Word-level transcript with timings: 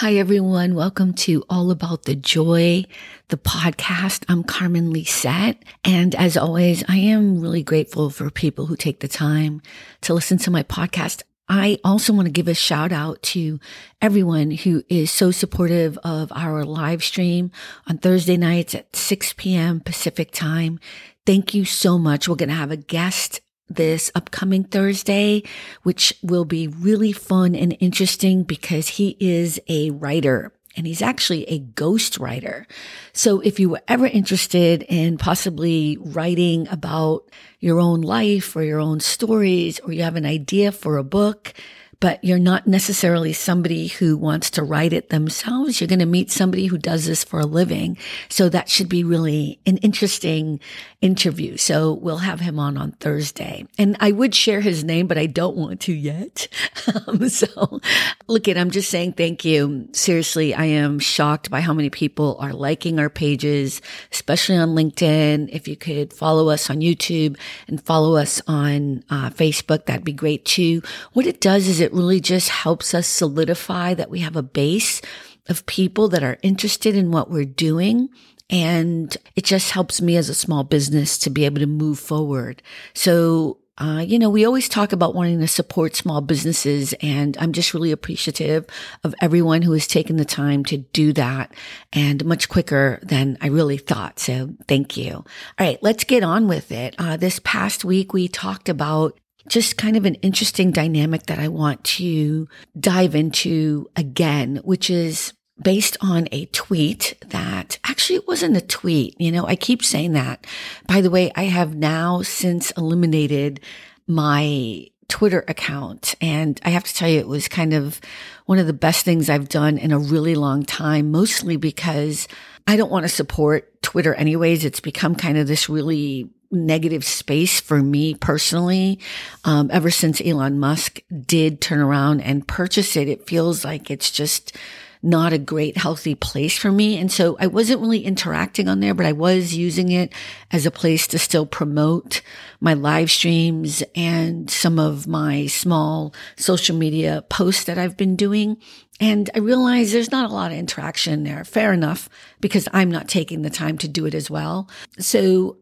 Hi, 0.00 0.14
everyone. 0.14 0.76
Welcome 0.76 1.12
to 1.14 1.44
All 1.50 1.72
About 1.72 2.04
the 2.04 2.14
Joy, 2.14 2.84
the 3.30 3.36
podcast. 3.36 4.22
I'm 4.28 4.44
Carmen 4.44 4.92
Lezeth. 4.92 5.56
And 5.84 6.14
as 6.14 6.36
always, 6.36 6.84
I 6.88 6.98
am 6.98 7.40
really 7.40 7.64
grateful 7.64 8.08
for 8.08 8.30
people 8.30 8.66
who 8.66 8.76
take 8.76 9.00
the 9.00 9.08
time 9.08 9.60
to 10.02 10.14
listen 10.14 10.38
to 10.38 10.52
my 10.52 10.62
podcast. 10.62 11.24
I 11.48 11.80
also 11.82 12.12
want 12.12 12.26
to 12.26 12.30
give 12.32 12.46
a 12.46 12.54
shout 12.54 12.92
out 12.92 13.20
to 13.34 13.58
everyone 14.00 14.52
who 14.52 14.84
is 14.88 15.10
so 15.10 15.32
supportive 15.32 15.98
of 16.04 16.30
our 16.30 16.64
live 16.64 17.02
stream 17.02 17.50
on 17.88 17.98
Thursday 17.98 18.36
nights 18.36 18.76
at 18.76 18.94
6 18.94 19.32
p.m. 19.32 19.80
Pacific 19.80 20.30
time. 20.30 20.78
Thank 21.26 21.54
you 21.54 21.64
so 21.64 21.98
much. 21.98 22.28
We're 22.28 22.36
going 22.36 22.50
to 22.50 22.54
have 22.54 22.70
a 22.70 22.76
guest 22.76 23.40
this 23.68 24.10
upcoming 24.14 24.64
Thursday, 24.64 25.42
which 25.82 26.14
will 26.22 26.44
be 26.44 26.68
really 26.68 27.12
fun 27.12 27.54
and 27.54 27.76
interesting 27.80 28.42
because 28.42 28.88
he 28.88 29.16
is 29.20 29.60
a 29.68 29.90
writer 29.90 30.52
and 30.76 30.86
he's 30.86 31.02
actually 31.02 31.44
a 31.44 31.58
ghost 31.58 32.18
writer. 32.18 32.66
So 33.12 33.40
if 33.40 33.58
you 33.58 33.68
were 33.68 33.82
ever 33.88 34.06
interested 34.06 34.84
in 34.84 35.18
possibly 35.18 35.98
writing 36.00 36.68
about 36.68 37.28
your 37.58 37.80
own 37.80 38.00
life 38.00 38.54
or 38.54 38.62
your 38.62 38.78
own 38.78 39.00
stories, 39.00 39.80
or 39.80 39.92
you 39.92 40.04
have 40.04 40.14
an 40.14 40.24
idea 40.24 40.70
for 40.70 40.96
a 40.96 41.04
book, 41.04 41.52
but 42.00 42.22
you're 42.22 42.38
not 42.38 42.66
necessarily 42.66 43.32
somebody 43.32 43.88
who 43.88 44.16
wants 44.16 44.50
to 44.50 44.62
write 44.62 44.92
it 44.92 45.10
themselves. 45.10 45.80
You're 45.80 45.88
going 45.88 45.98
to 45.98 46.06
meet 46.06 46.30
somebody 46.30 46.66
who 46.66 46.78
does 46.78 47.06
this 47.06 47.24
for 47.24 47.40
a 47.40 47.46
living. 47.46 47.98
So 48.28 48.48
that 48.48 48.68
should 48.68 48.88
be 48.88 49.02
really 49.02 49.58
an 49.66 49.78
interesting 49.78 50.60
interview. 51.00 51.56
So 51.56 51.92
we'll 51.92 52.18
have 52.18 52.40
him 52.40 52.58
on 52.58 52.76
on 52.76 52.92
Thursday 52.92 53.66
and 53.78 53.96
I 53.98 54.12
would 54.12 54.34
share 54.34 54.60
his 54.60 54.84
name, 54.84 55.08
but 55.08 55.18
I 55.18 55.26
don't 55.26 55.56
want 55.56 55.80
to 55.82 55.92
yet. 55.92 56.48
Um, 57.06 57.28
so 57.28 57.80
look 58.28 58.48
at, 58.48 58.56
I'm 58.56 58.70
just 58.70 58.88
saying 58.88 59.12
thank 59.12 59.44
you. 59.44 59.88
Seriously, 59.92 60.54
I 60.54 60.64
am 60.64 60.98
shocked 60.98 61.50
by 61.50 61.60
how 61.60 61.74
many 61.74 61.90
people 61.90 62.38
are 62.40 62.52
liking 62.52 62.98
our 62.98 63.10
pages, 63.10 63.82
especially 64.10 64.56
on 64.56 64.70
LinkedIn. 64.70 65.50
If 65.52 65.68
you 65.68 65.76
could 65.76 66.14
follow 66.14 66.48
us 66.48 66.70
on 66.70 66.78
YouTube 66.78 67.38
and 67.66 67.84
follow 67.84 68.16
us 68.16 68.40
on 68.46 69.04
uh, 69.10 69.28
Facebook, 69.30 69.84
that'd 69.84 70.04
be 70.04 70.12
great 70.12 70.46
too. 70.46 70.82
What 71.12 71.26
it 71.26 71.42
does 71.42 71.68
is 71.68 71.80
it 71.80 71.87
really 71.92 72.20
just 72.20 72.48
helps 72.48 72.94
us 72.94 73.06
solidify 73.06 73.94
that 73.94 74.10
we 74.10 74.20
have 74.20 74.36
a 74.36 74.42
base 74.42 75.00
of 75.48 75.66
people 75.66 76.08
that 76.08 76.22
are 76.22 76.38
interested 76.42 76.94
in 76.94 77.10
what 77.10 77.30
we're 77.30 77.44
doing 77.44 78.08
and 78.50 79.16
it 79.36 79.44
just 79.44 79.70
helps 79.72 80.00
me 80.00 80.16
as 80.16 80.28
a 80.28 80.34
small 80.34 80.64
business 80.64 81.18
to 81.18 81.30
be 81.30 81.44
able 81.44 81.60
to 81.60 81.66
move 81.66 81.98
forward. 81.98 82.62
So, 82.94 83.58
uh, 83.76 84.02
you 84.04 84.18
know, 84.18 84.30
we 84.30 84.44
always 84.44 84.68
talk 84.68 84.92
about 84.92 85.14
wanting 85.14 85.38
to 85.40 85.46
support 85.46 85.94
small 85.94 86.20
businesses, 86.20 86.94
and 87.00 87.36
I'm 87.38 87.52
just 87.52 87.74
really 87.74 87.92
appreciative 87.92 88.66
of 89.04 89.14
everyone 89.20 89.62
who 89.62 89.72
has 89.72 89.86
taken 89.86 90.16
the 90.16 90.24
time 90.24 90.64
to 90.64 90.78
do 90.78 91.12
that 91.12 91.54
and 91.92 92.24
much 92.24 92.48
quicker 92.48 92.98
than 93.02 93.36
I 93.40 93.48
really 93.48 93.76
thought. 93.76 94.18
So 94.18 94.54
thank 94.66 94.96
you. 94.96 95.12
All 95.12 95.24
right, 95.60 95.78
let's 95.82 96.04
get 96.04 96.24
on 96.24 96.48
with 96.48 96.72
it. 96.72 96.96
Uh, 96.98 97.16
this 97.16 97.40
past 97.44 97.84
week, 97.84 98.12
we 98.12 98.26
talked 98.28 98.68
about 98.68 99.20
just 99.48 99.76
kind 99.76 99.96
of 99.96 100.04
an 100.04 100.14
interesting 100.16 100.70
dynamic 100.70 101.26
that 101.26 101.38
I 101.38 101.48
want 101.48 101.84
to 101.84 102.48
dive 102.78 103.14
into 103.14 103.90
again, 103.96 104.60
which 104.64 104.90
is 104.90 105.32
based 105.60 105.96
on 106.00 106.28
a 106.30 106.46
tweet 106.46 107.16
that 107.26 107.78
actually 107.84 108.16
it 108.16 108.28
wasn't 108.28 108.56
a 108.56 108.60
tweet. 108.60 109.20
You 109.20 109.32
know, 109.32 109.44
I 109.46 109.56
keep 109.56 109.82
saying 109.82 110.12
that. 110.12 110.46
By 110.86 111.00
the 111.00 111.10
way, 111.10 111.32
I 111.34 111.44
have 111.44 111.74
now 111.74 112.22
since 112.22 112.70
eliminated 112.72 113.60
my 114.06 114.86
Twitter 115.08 115.44
account. 115.48 116.14
And 116.20 116.60
I 116.64 116.70
have 116.70 116.84
to 116.84 116.94
tell 116.94 117.08
you, 117.08 117.18
it 117.18 117.28
was 117.28 117.48
kind 117.48 117.72
of 117.72 118.00
one 118.46 118.58
of 118.58 118.66
the 118.66 118.72
best 118.72 119.04
things 119.04 119.28
I've 119.28 119.48
done 119.48 119.78
in 119.78 119.90
a 119.90 119.98
really 119.98 120.34
long 120.34 120.64
time, 120.64 121.10
mostly 121.10 121.56
because 121.56 122.28
I 122.66 122.76
don't 122.76 122.90
want 122.90 123.04
to 123.04 123.08
support 123.08 123.82
Twitter 123.82 124.14
anyways. 124.14 124.64
It's 124.64 124.80
become 124.80 125.14
kind 125.14 125.38
of 125.38 125.46
this 125.46 125.68
really 125.68 126.30
negative 126.50 127.04
space 127.04 127.60
for 127.60 127.82
me 127.82 128.14
personally. 128.14 128.98
Um, 129.44 129.70
ever 129.72 129.90
since 129.90 130.20
Elon 130.24 130.58
Musk 130.58 131.00
did 131.26 131.60
turn 131.60 131.80
around 131.80 132.20
and 132.22 132.48
purchase 132.48 132.96
it, 132.96 133.08
it 133.08 133.26
feels 133.26 133.64
like 133.64 133.90
it's 133.90 134.10
just 134.10 134.56
not 135.02 135.32
a 135.32 135.38
great 135.38 135.76
healthy 135.76 136.14
place 136.14 136.58
for 136.58 136.72
me. 136.72 136.98
And 136.98 137.10
so 137.10 137.36
I 137.38 137.46
wasn't 137.46 137.80
really 137.80 138.04
interacting 138.04 138.68
on 138.68 138.80
there, 138.80 138.94
but 138.94 139.06
I 139.06 139.12
was 139.12 139.54
using 139.54 139.92
it 139.92 140.12
as 140.50 140.66
a 140.66 140.70
place 140.70 141.06
to 141.08 141.18
still 141.18 141.46
promote 141.46 142.20
my 142.60 142.74
live 142.74 143.10
streams 143.10 143.82
and 143.94 144.50
some 144.50 144.78
of 144.78 145.06
my 145.06 145.46
small 145.46 146.14
social 146.36 146.76
media 146.76 147.24
posts 147.28 147.64
that 147.64 147.78
I've 147.78 147.96
been 147.96 148.16
doing. 148.16 148.56
And 149.00 149.30
I 149.34 149.38
realized 149.38 149.94
there's 149.94 150.10
not 150.10 150.28
a 150.28 150.34
lot 150.34 150.50
of 150.50 150.58
interaction 150.58 151.22
there. 151.22 151.44
Fair 151.44 151.72
enough, 151.72 152.08
because 152.40 152.68
I'm 152.72 152.90
not 152.90 153.06
taking 153.06 153.42
the 153.42 153.50
time 153.50 153.78
to 153.78 153.88
do 153.88 154.06
it 154.06 154.14
as 154.14 154.28
well. 154.28 154.68
So 154.98 155.58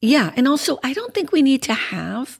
yeah. 0.00 0.32
And 0.36 0.48
also 0.48 0.78
I 0.82 0.92
don't 0.92 1.14
think 1.14 1.32
we 1.32 1.42
need 1.42 1.62
to 1.64 1.74
have 1.74 2.38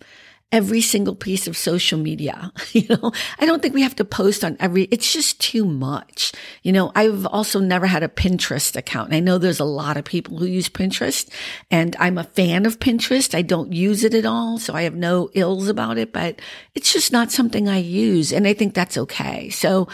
every 0.53 0.81
single 0.81 1.15
piece 1.15 1.47
of 1.47 1.57
social 1.57 1.99
media. 1.99 2.53
You 2.73 2.87
know, 2.89 3.13
I 3.41 3.47
don't 3.47 3.61
think 3.61 3.75
we 3.75 3.83
have 3.83 3.97
to 3.97 4.05
post 4.05 4.45
on 4.45 4.57
every, 4.61 4.85
it's 4.85 5.13
just 5.13 5.41
too 5.41 5.65
much. 5.65 6.33
You 6.63 6.71
know, 6.73 6.93
I've 6.95 7.27
also 7.27 7.59
never 7.59 7.87
had 7.87 8.05
a 8.05 8.09
Pinterest 8.09 8.77
account. 8.77 9.13
I 9.13 9.19
know 9.19 9.39
there's 9.39 9.59
a 9.59 9.65
lot 9.65 9.97
of 9.97 10.05
people 10.05 10.39
who 10.39 10.47
use 10.47 10.69
Pinterest 10.69 11.29
and 11.69 11.97
I'm 11.99 12.17
a 12.17 12.25
fan 12.25 12.67
of 12.67 12.79
Pinterest. 12.79 13.35
I 13.35 13.43
don't 13.43 13.73
use 13.73 14.05
it 14.05 14.15
at 14.15 14.25
all. 14.25 14.59
So 14.59 14.75
I 14.75 14.83
have 14.83 14.95
no 14.95 15.31
ills 15.35 15.69
about 15.69 15.99
it, 15.99 16.13
but 16.13 16.41
it's 16.77 16.93
just 16.93 17.11
not 17.11 17.33
something 17.33 17.69
I 17.69 17.79
use. 17.79 18.33
And 18.33 18.47
I 18.47 18.55
think 18.55 18.73
that's 18.73 18.97
okay. 18.97 19.51
So 19.51 19.89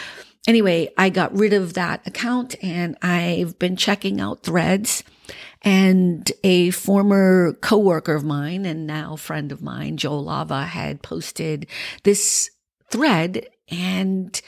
anyway, 0.47 0.91
I 0.99 1.09
got 1.09 1.37
rid 1.37 1.55
of 1.55 1.75
that 1.75 2.07
account 2.07 2.57
and 2.63 2.97
I've 3.01 3.59
been 3.59 3.77
checking 3.77 4.21
out 4.21 4.43
threads 4.43 5.03
and 5.67 6.31
a 6.45 6.71
former 6.71 7.55
coworker 7.55 8.15
of 8.15 8.23
mine 8.23 8.65
and 8.65 8.87
now 8.87 9.17
friend 9.17 9.51
of 9.51 9.61
mine, 9.61 9.97
Joe 9.97 10.21
Lava, 10.21 10.63
had 10.63 11.03
posted 11.03 11.67
this 12.05 12.49
thread. 12.89 13.49
And 13.69 14.41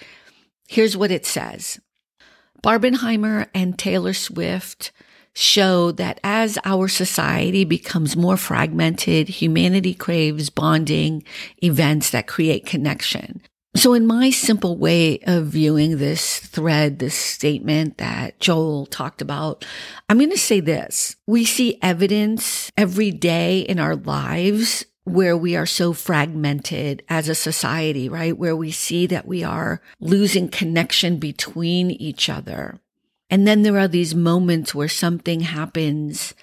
here's 0.68 0.96
what 0.96 1.10
it 1.10 1.26
says. 1.26 1.80
Barbenheimer 2.62 3.48
and 3.52 3.76
Taylor 3.76 4.12
Swift 4.12 4.92
show 5.34 5.90
that 5.92 6.20
as 6.22 6.56
our 6.64 6.86
society 6.86 7.64
becomes 7.64 8.16
more 8.16 8.36
fragmented, 8.36 9.28
humanity 9.28 9.94
craves 9.94 10.50
bonding 10.50 11.24
events 11.62 12.10
that 12.10 12.28
create 12.28 12.64
connection. 12.64 13.42
So 13.76 13.94
in 13.94 14.06
my 14.06 14.30
simple 14.30 14.76
way 14.76 15.18
of 15.20 15.46
viewing 15.46 15.98
this 15.98 16.38
thread, 16.38 16.98
this 16.98 17.14
statement 17.14 17.98
that 17.98 18.40
Joel 18.40 18.86
talked 18.86 19.22
about, 19.22 19.64
I'm 20.08 20.18
going 20.18 20.30
to 20.30 20.38
say 20.38 20.60
this. 20.60 21.16
We 21.26 21.44
see 21.44 21.78
evidence 21.82 22.72
every 22.76 23.10
day 23.10 23.60
in 23.60 23.78
our 23.78 23.94
lives 23.94 24.84
where 25.04 25.36
we 25.36 25.54
are 25.56 25.66
so 25.66 25.92
fragmented 25.92 27.02
as 27.08 27.28
a 27.28 27.34
society, 27.34 28.08
right? 28.08 28.36
Where 28.36 28.56
we 28.56 28.70
see 28.70 29.06
that 29.06 29.26
we 29.26 29.44
are 29.44 29.80
losing 30.00 30.48
connection 30.48 31.18
between 31.18 31.90
each 31.90 32.28
other. 32.28 32.80
And 33.30 33.46
then 33.46 33.62
there 33.62 33.78
are 33.78 33.88
these 33.88 34.14
moments 34.14 34.74
where 34.74 34.88
something 34.88 35.40
happens 35.40 36.34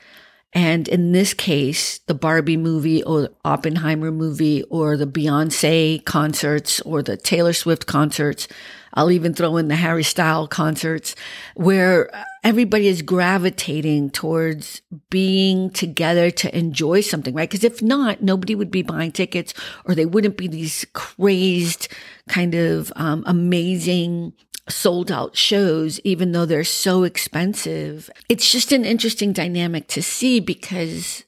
and 0.56 0.88
in 0.88 1.12
this 1.12 1.34
case, 1.34 2.00
the 2.08 2.14
Barbie 2.14 2.56
movie 2.56 3.04
or 3.04 3.28
Oppenheimer 3.44 4.10
movie 4.10 4.64
or 4.64 4.96
the 4.96 5.06
Beyonce 5.06 6.04
concerts 6.06 6.80
or 6.82 7.04
the 7.04 7.18
Taylor 7.18 7.52
Swift 7.52 7.86
concerts, 7.88 8.48
I'll 8.94 9.12
even 9.12 9.34
throw 9.34 9.58
in 9.58 9.68
the 9.68 9.76
Harry 9.76 10.04
Style 10.04 10.48
concerts 10.48 11.14
where 11.56 12.10
everybody 12.42 12.88
is 12.88 13.02
gravitating 13.02 14.12
towards 14.12 14.82
being 15.10 15.72
together 15.72 16.32
to 16.32 16.58
enjoy 16.58 17.02
something, 17.02 17.34
right? 17.34 17.50
Because 17.50 17.66
if 17.66 17.82
not, 17.82 18.24
nobody 18.24 18.56
would 18.56 18.72
be 18.72 18.82
buying 18.82 19.12
tickets 19.12 19.54
or 19.84 19.94
they 19.94 20.06
wouldn't 20.06 20.38
be 20.38 20.48
these 20.48 20.86
crazed 20.94 21.90
kind 22.30 22.56
of 22.56 22.94
um, 22.96 23.26
amazing 23.28 24.32
sold 24.68 25.12
out 25.12 25.36
shows, 25.36 26.00
even 26.02 26.32
though 26.32 26.46
they're 26.46 26.64
so 26.64 27.04
expensive. 27.04 28.10
It's 28.30 28.52
just 28.52 28.72
an 28.72 28.86
interesting 28.86 29.34
dynamic 29.34 29.88
to 29.90 30.02
see 30.02 30.40
because 30.40 31.24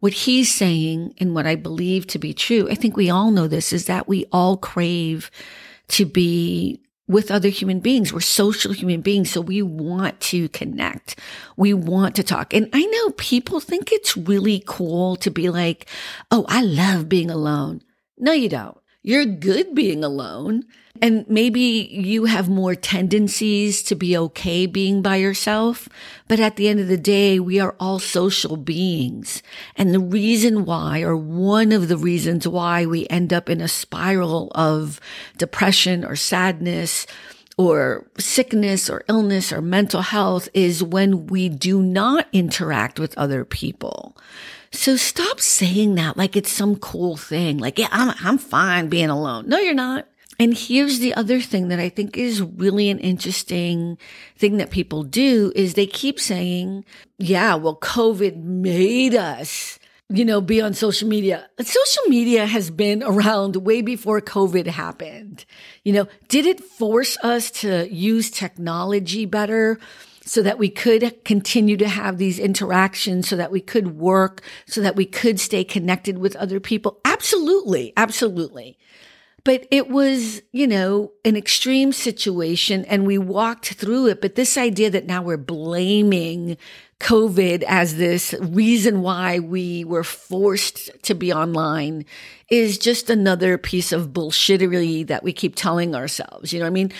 what 0.00 0.12
he's 0.12 0.54
saying 0.54 1.14
and 1.18 1.34
what 1.34 1.46
I 1.46 1.56
believe 1.56 2.06
to 2.08 2.18
be 2.18 2.34
true, 2.34 2.68
I 2.70 2.74
think 2.74 2.96
we 2.96 3.08
all 3.08 3.30
know 3.30 3.48
this, 3.48 3.72
is 3.72 3.86
that 3.86 4.06
we 4.06 4.26
all 4.32 4.56
crave 4.56 5.30
to 5.88 6.04
be 6.04 6.80
with 7.06 7.30
other 7.30 7.48
human 7.48 7.80
beings. 7.80 8.12
We're 8.12 8.20
social 8.20 8.72
human 8.72 9.00
beings. 9.00 9.30
So 9.30 9.40
we 9.40 9.62
want 9.62 10.20
to 10.20 10.48
connect. 10.50 11.18
We 11.56 11.74
want 11.74 12.16
to 12.16 12.22
talk. 12.22 12.54
And 12.54 12.68
I 12.72 12.84
know 12.84 13.10
people 13.10 13.60
think 13.60 13.92
it's 13.92 14.16
really 14.16 14.62
cool 14.66 15.16
to 15.16 15.30
be 15.30 15.50
like, 15.50 15.86
Oh, 16.30 16.46
I 16.48 16.62
love 16.62 17.08
being 17.08 17.30
alone. 17.30 17.82
No, 18.16 18.32
you 18.32 18.48
don't. 18.48 18.78
You're 19.06 19.26
good 19.26 19.74
being 19.74 20.02
alone. 20.02 20.64
And 21.02 21.28
maybe 21.28 21.60
you 21.60 22.24
have 22.24 22.48
more 22.48 22.74
tendencies 22.74 23.82
to 23.82 23.94
be 23.94 24.16
okay 24.16 24.64
being 24.64 25.02
by 25.02 25.16
yourself. 25.16 25.90
But 26.26 26.40
at 26.40 26.56
the 26.56 26.68
end 26.68 26.80
of 26.80 26.88
the 26.88 26.96
day, 26.96 27.38
we 27.38 27.60
are 27.60 27.76
all 27.78 27.98
social 27.98 28.56
beings. 28.56 29.42
And 29.76 29.92
the 29.92 30.00
reason 30.00 30.64
why, 30.64 31.02
or 31.02 31.14
one 31.16 31.70
of 31.70 31.88
the 31.88 31.98
reasons 31.98 32.48
why 32.48 32.86
we 32.86 33.06
end 33.08 33.30
up 33.30 33.50
in 33.50 33.60
a 33.60 33.68
spiral 33.68 34.50
of 34.54 35.00
depression 35.36 36.02
or 36.02 36.16
sadness 36.16 37.06
or 37.58 38.06
sickness 38.18 38.88
or 38.88 39.04
illness 39.06 39.52
or 39.52 39.60
mental 39.60 40.00
health 40.00 40.48
is 40.54 40.82
when 40.82 41.26
we 41.26 41.50
do 41.50 41.82
not 41.82 42.26
interact 42.32 42.98
with 42.98 43.18
other 43.18 43.44
people. 43.44 44.16
So 44.74 44.96
stop 44.96 45.40
saying 45.40 45.94
that 45.94 46.16
like 46.16 46.36
it's 46.36 46.50
some 46.50 46.76
cool 46.76 47.16
thing. 47.16 47.58
Like, 47.58 47.78
yeah, 47.78 47.88
I'm, 47.92 48.14
I'm 48.22 48.38
fine 48.38 48.88
being 48.88 49.08
alone. 49.08 49.48
No, 49.48 49.58
you're 49.58 49.72
not. 49.72 50.06
And 50.38 50.56
here's 50.56 50.98
the 50.98 51.14
other 51.14 51.40
thing 51.40 51.68
that 51.68 51.78
I 51.78 51.88
think 51.88 52.16
is 52.16 52.42
really 52.42 52.90
an 52.90 52.98
interesting 52.98 53.98
thing 54.36 54.56
that 54.56 54.70
people 54.70 55.04
do 55.04 55.52
is 55.54 55.74
they 55.74 55.86
keep 55.86 56.18
saying, 56.18 56.84
yeah, 57.18 57.54
well, 57.54 57.76
COVID 57.76 58.42
made 58.42 59.14
us, 59.14 59.78
you 60.08 60.24
know, 60.24 60.40
be 60.40 60.60
on 60.60 60.74
social 60.74 61.08
media. 61.08 61.48
Social 61.60 62.02
media 62.08 62.46
has 62.46 62.68
been 62.70 63.04
around 63.04 63.54
way 63.56 63.80
before 63.80 64.20
COVID 64.20 64.66
happened. 64.66 65.44
You 65.84 65.92
know, 65.92 66.08
did 66.26 66.46
it 66.46 66.60
force 66.60 67.16
us 67.22 67.52
to 67.62 67.88
use 67.88 68.28
technology 68.28 69.26
better? 69.26 69.78
So 70.24 70.42
that 70.42 70.58
we 70.58 70.70
could 70.70 71.24
continue 71.24 71.76
to 71.76 71.88
have 71.88 72.18
these 72.18 72.38
interactions, 72.38 73.28
so 73.28 73.36
that 73.36 73.52
we 73.52 73.60
could 73.60 73.98
work, 73.98 74.42
so 74.66 74.80
that 74.80 74.96
we 74.96 75.06
could 75.06 75.38
stay 75.38 75.64
connected 75.64 76.18
with 76.18 76.34
other 76.36 76.60
people? 76.60 77.00
Absolutely. 77.04 77.92
Absolutely. 77.96 78.78
But 79.44 79.66
it 79.70 79.90
was, 79.90 80.40
you 80.52 80.66
know, 80.66 81.12
an 81.22 81.36
extreme 81.36 81.92
situation 81.92 82.86
and 82.86 83.06
we 83.06 83.18
walked 83.18 83.74
through 83.74 84.06
it. 84.06 84.22
But 84.22 84.36
this 84.36 84.56
idea 84.56 84.88
that 84.90 85.04
now 85.04 85.22
we're 85.22 85.36
blaming 85.36 86.56
COVID 87.00 87.62
as 87.64 87.96
this 87.96 88.34
reason 88.40 89.02
why 89.02 89.38
we 89.40 89.84
were 89.84 90.04
forced 90.04 90.90
to 91.02 91.14
be 91.14 91.30
online 91.30 92.06
is 92.48 92.78
just 92.78 93.10
another 93.10 93.58
piece 93.58 93.92
of 93.92 94.14
bullshittery 94.14 95.06
that 95.08 95.22
we 95.22 95.34
keep 95.34 95.54
telling 95.54 95.94
ourselves. 95.94 96.54
You 96.54 96.60
know 96.60 96.66
I 96.66 96.70
mean? 96.70 96.92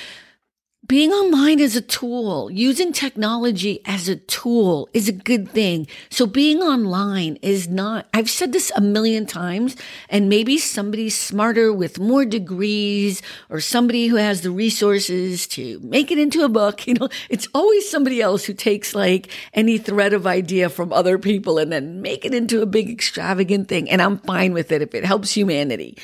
Being 0.86 1.12
online 1.12 1.60
is 1.60 1.76
a 1.76 1.80
tool. 1.80 2.50
Using 2.50 2.92
technology 2.92 3.80
as 3.86 4.08
a 4.08 4.16
tool 4.16 4.88
is 4.92 5.08
a 5.08 5.12
good 5.12 5.48
thing. 5.48 5.86
So 6.10 6.26
being 6.26 6.62
online 6.62 7.36
is 7.40 7.68
not, 7.68 8.06
I've 8.12 8.28
said 8.28 8.52
this 8.52 8.70
a 8.76 8.80
million 8.82 9.24
times 9.24 9.76
and 10.10 10.28
maybe 10.28 10.58
somebody 10.58 11.08
smarter 11.08 11.72
with 11.72 11.98
more 11.98 12.26
degrees 12.26 13.22
or 13.48 13.60
somebody 13.60 14.08
who 14.08 14.16
has 14.16 14.42
the 14.42 14.50
resources 14.50 15.46
to 15.48 15.80
make 15.80 16.10
it 16.10 16.18
into 16.18 16.44
a 16.44 16.48
book. 16.48 16.82
You 16.94 16.94
know, 16.94 17.08
it's 17.30 17.48
always 17.54 17.88
somebody 17.88 18.20
else 18.20 18.44
who 18.44 18.52
takes 18.52 18.94
like 18.94 19.28
any 19.52 19.78
thread 19.78 20.12
of 20.12 20.26
idea 20.26 20.68
from 20.68 20.92
other 20.92 21.18
people 21.18 21.58
and 21.58 21.72
then 21.72 22.02
make 22.02 22.24
it 22.24 22.34
into 22.34 22.60
a 22.60 22.66
big 22.66 22.90
extravagant 22.90 23.68
thing. 23.68 23.88
And 23.90 24.02
I'm 24.02 24.18
fine 24.18 24.52
with 24.52 24.70
it 24.70 24.82
if 24.82 24.94
it 24.94 25.04
helps 25.04 25.32
humanity. 25.32 25.96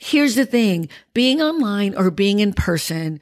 Here's 0.00 0.34
the 0.34 0.44
thing, 0.44 0.88
being 1.14 1.40
online 1.40 1.94
or 1.96 2.10
being 2.10 2.40
in 2.40 2.52
person 2.52 3.20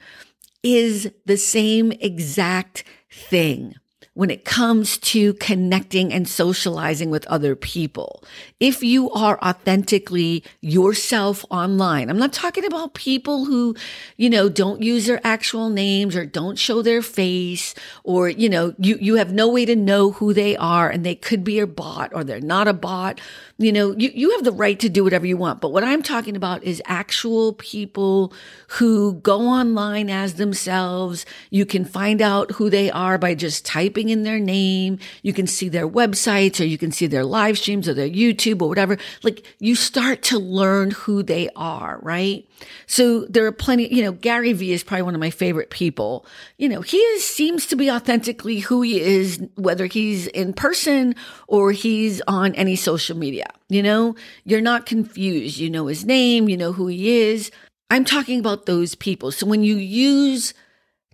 is 0.65 1.11
the 1.25 1.37
same 1.37 1.91
exact 1.93 2.83
thing 3.11 3.75
when 4.15 4.31
it 4.31 4.45
comes 4.45 4.97
to 4.97 5.33
connecting 5.35 6.11
and 6.11 6.27
socializing 6.27 7.09
with 7.09 7.27
other 7.27 7.53
people. 7.53 8.23
If 8.61 8.81
you 8.81 9.11
are 9.11 9.37
authentically 9.43 10.41
yourself 10.61 11.43
online, 11.51 12.09
I'm 12.09 12.17
not 12.17 12.31
talking 12.31 12.65
about 12.65 12.93
people 12.93 13.43
who, 13.43 13.75
you 14.15 14.29
know, 14.29 14.47
don't 14.47 14.81
use 14.81 15.05
their 15.05 15.19
actual 15.27 15.69
names 15.69 16.15
or 16.15 16.25
don't 16.25 16.57
show 16.57 16.81
their 16.81 17.01
face 17.01 17.75
or, 18.05 18.29
you 18.29 18.47
know, 18.47 18.73
you, 18.79 18.97
you 19.01 19.15
have 19.15 19.33
no 19.33 19.49
way 19.49 19.65
to 19.65 19.75
know 19.75 20.11
who 20.11 20.33
they 20.33 20.55
are 20.55 20.89
and 20.89 21.05
they 21.05 21.15
could 21.15 21.43
be 21.43 21.59
a 21.59 21.67
bot 21.67 22.11
or 22.13 22.23
they're 22.23 22.39
not 22.39 22.69
a 22.69 22.73
bot. 22.73 23.19
You 23.57 23.73
know, 23.73 23.93
you, 23.97 24.11
you 24.13 24.31
have 24.31 24.45
the 24.45 24.51
right 24.53 24.79
to 24.79 24.87
do 24.87 25.03
whatever 25.03 25.25
you 25.25 25.35
want. 25.35 25.59
But 25.59 25.73
what 25.73 25.83
I'm 25.83 26.01
talking 26.01 26.37
about 26.37 26.63
is 26.63 26.81
actual 26.85 27.51
people 27.53 28.31
who 28.67 29.15
go 29.15 29.41
online 29.41 30.09
as 30.09 30.35
themselves. 30.35 31.25
You 31.49 31.65
can 31.65 31.83
find 31.83 32.21
out 32.21 32.51
who 32.51 32.69
they 32.69 32.89
are 32.89 33.17
by 33.17 33.35
just 33.35 33.65
typing 33.65 34.04
in 34.09 34.23
their 34.23 34.39
name. 34.39 34.99
You 35.21 35.33
can 35.33 35.47
see 35.47 35.69
their 35.69 35.87
websites 35.87 36.59
or 36.59 36.65
you 36.65 36.77
can 36.77 36.91
see 36.91 37.07
their 37.07 37.23
live 37.23 37.57
streams 37.57 37.87
or 37.87 37.93
their 37.93 38.09
YouTube 38.09 38.61
or 38.61 38.69
whatever. 38.69 38.97
Like 39.23 39.45
you 39.59 39.75
start 39.75 40.21
to 40.23 40.39
learn 40.39 40.91
who 40.91 41.23
they 41.23 41.49
are, 41.55 41.99
right? 42.01 42.47
So 42.87 43.25
there 43.25 43.45
are 43.45 43.51
plenty, 43.51 43.93
you 43.93 44.03
know, 44.03 44.11
Gary 44.11 44.53
Vee 44.53 44.73
is 44.73 44.83
probably 44.83 45.03
one 45.03 45.15
of 45.15 45.19
my 45.19 45.29
favorite 45.29 45.69
people. 45.69 46.25
You 46.57 46.69
know, 46.69 46.81
he 46.81 46.97
is, 46.97 47.25
seems 47.25 47.65
to 47.67 47.75
be 47.75 47.91
authentically 47.91 48.59
who 48.59 48.81
he 48.81 49.01
is, 49.01 49.41
whether 49.55 49.85
he's 49.85 50.27
in 50.27 50.53
person 50.53 51.15
or 51.47 51.71
he's 51.71 52.21
on 52.27 52.55
any 52.55 52.75
social 52.75 53.17
media. 53.17 53.47
You 53.69 53.83
know, 53.83 54.15
you're 54.43 54.61
not 54.61 54.85
confused. 54.85 55.57
You 55.57 55.69
know 55.69 55.87
his 55.87 56.05
name, 56.05 56.49
you 56.49 56.57
know 56.57 56.71
who 56.71 56.87
he 56.87 57.19
is. 57.19 57.51
I'm 57.89 58.05
talking 58.05 58.39
about 58.39 58.65
those 58.65 58.95
people. 58.95 59.31
So 59.31 59.45
when 59.45 59.63
you 59.63 59.75
use 59.75 60.53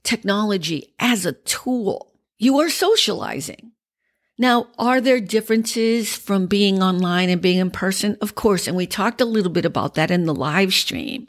technology 0.04 0.94
as 1.00 1.26
a 1.26 1.34
tool, 1.34 2.11
you 2.42 2.60
are 2.60 2.70
socializing. 2.70 3.72
Now, 4.40 4.70
are 4.80 5.00
there 5.00 5.20
differences 5.20 6.16
from 6.16 6.48
being 6.48 6.82
online 6.82 7.30
and 7.30 7.40
being 7.40 7.60
in 7.60 7.70
person? 7.70 8.18
Of 8.20 8.34
course. 8.34 8.68
And 8.68 8.76
we 8.76 8.88
talked 8.88 9.22
a 9.22 9.26
little 9.26 9.52
bit 9.52 9.66
about 9.66 9.94
that 9.94 10.10
in 10.10 10.26
the 10.26 10.34
live 10.34 10.74
stream. 10.74 11.28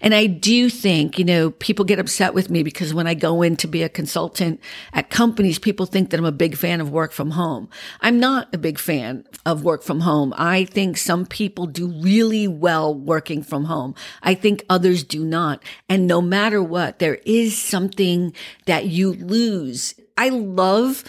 And 0.00 0.14
I 0.14 0.26
do 0.26 0.70
think, 0.70 1.18
you 1.18 1.24
know, 1.26 1.50
people 1.50 1.84
get 1.84 1.98
upset 1.98 2.32
with 2.32 2.48
me 2.48 2.62
because 2.62 2.94
when 2.94 3.06
I 3.06 3.12
go 3.12 3.42
in 3.42 3.56
to 3.56 3.66
be 3.66 3.82
a 3.82 3.90
consultant 3.90 4.58
at 4.94 5.10
companies, 5.10 5.58
people 5.58 5.84
think 5.84 6.08
that 6.08 6.18
I'm 6.18 6.24
a 6.24 6.32
big 6.32 6.56
fan 6.56 6.80
of 6.80 6.90
work 6.90 7.12
from 7.12 7.32
home. 7.32 7.68
I'm 8.00 8.18
not 8.18 8.54
a 8.54 8.58
big 8.58 8.78
fan 8.78 9.26
of 9.44 9.64
work 9.64 9.82
from 9.82 10.00
home. 10.00 10.32
I 10.38 10.64
think 10.64 10.96
some 10.96 11.26
people 11.26 11.66
do 11.66 11.88
really 11.88 12.48
well 12.48 12.94
working 12.94 13.42
from 13.42 13.66
home. 13.66 13.94
I 14.22 14.34
think 14.34 14.64
others 14.70 15.04
do 15.04 15.26
not. 15.26 15.62
And 15.90 16.06
no 16.06 16.22
matter 16.22 16.62
what, 16.62 17.00
there 17.00 17.18
is 17.26 17.60
something 17.60 18.32
that 18.64 18.86
you 18.86 19.12
lose. 19.12 19.94
I 20.16 20.28
love 20.28 21.04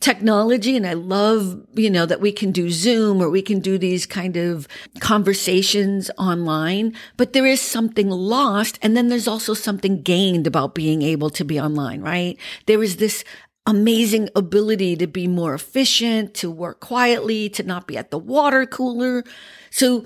technology 0.00 0.76
and 0.76 0.86
I 0.86 0.92
love, 0.92 1.66
you 1.74 1.90
know, 1.90 2.06
that 2.06 2.20
we 2.20 2.32
can 2.32 2.52
do 2.52 2.70
Zoom 2.70 3.22
or 3.22 3.30
we 3.30 3.42
can 3.42 3.60
do 3.60 3.78
these 3.78 4.06
kind 4.06 4.36
of 4.36 4.68
conversations 5.00 6.10
online, 6.18 6.94
but 7.16 7.32
there 7.32 7.46
is 7.46 7.60
something 7.60 8.10
lost. 8.10 8.78
And 8.82 8.96
then 8.96 9.08
there's 9.08 9.28
also 9.28 9.54
something 9.54 10.02
gained 10.02 10.46
about 10.46 10.74
being 10.74 11.02
able 11.02 11.30
to 11.30 11.44
be 11.44 11.58
online, 11.60 12.02
right? 12.02 12.38
There 12.66 12.82
is 12.82 12.96
this 12.96 13.24
amazing 13.66 14.28
ability 14.36 14.96
to 14.96 15.06
be 15.06 15.26
more 15.26 15.54
efficient, 15.54 16.34
to 16.34 16.50
work 16.50 16.80
quietly, 16.80 17.48
to 17.50 17.62
not 17.62 17.86
be 17.86 17.96
at 17.96 18.10
the 18.10 18.18
water 18.18 18.64
cooler. 18.64 19.24
So 19.70 20.04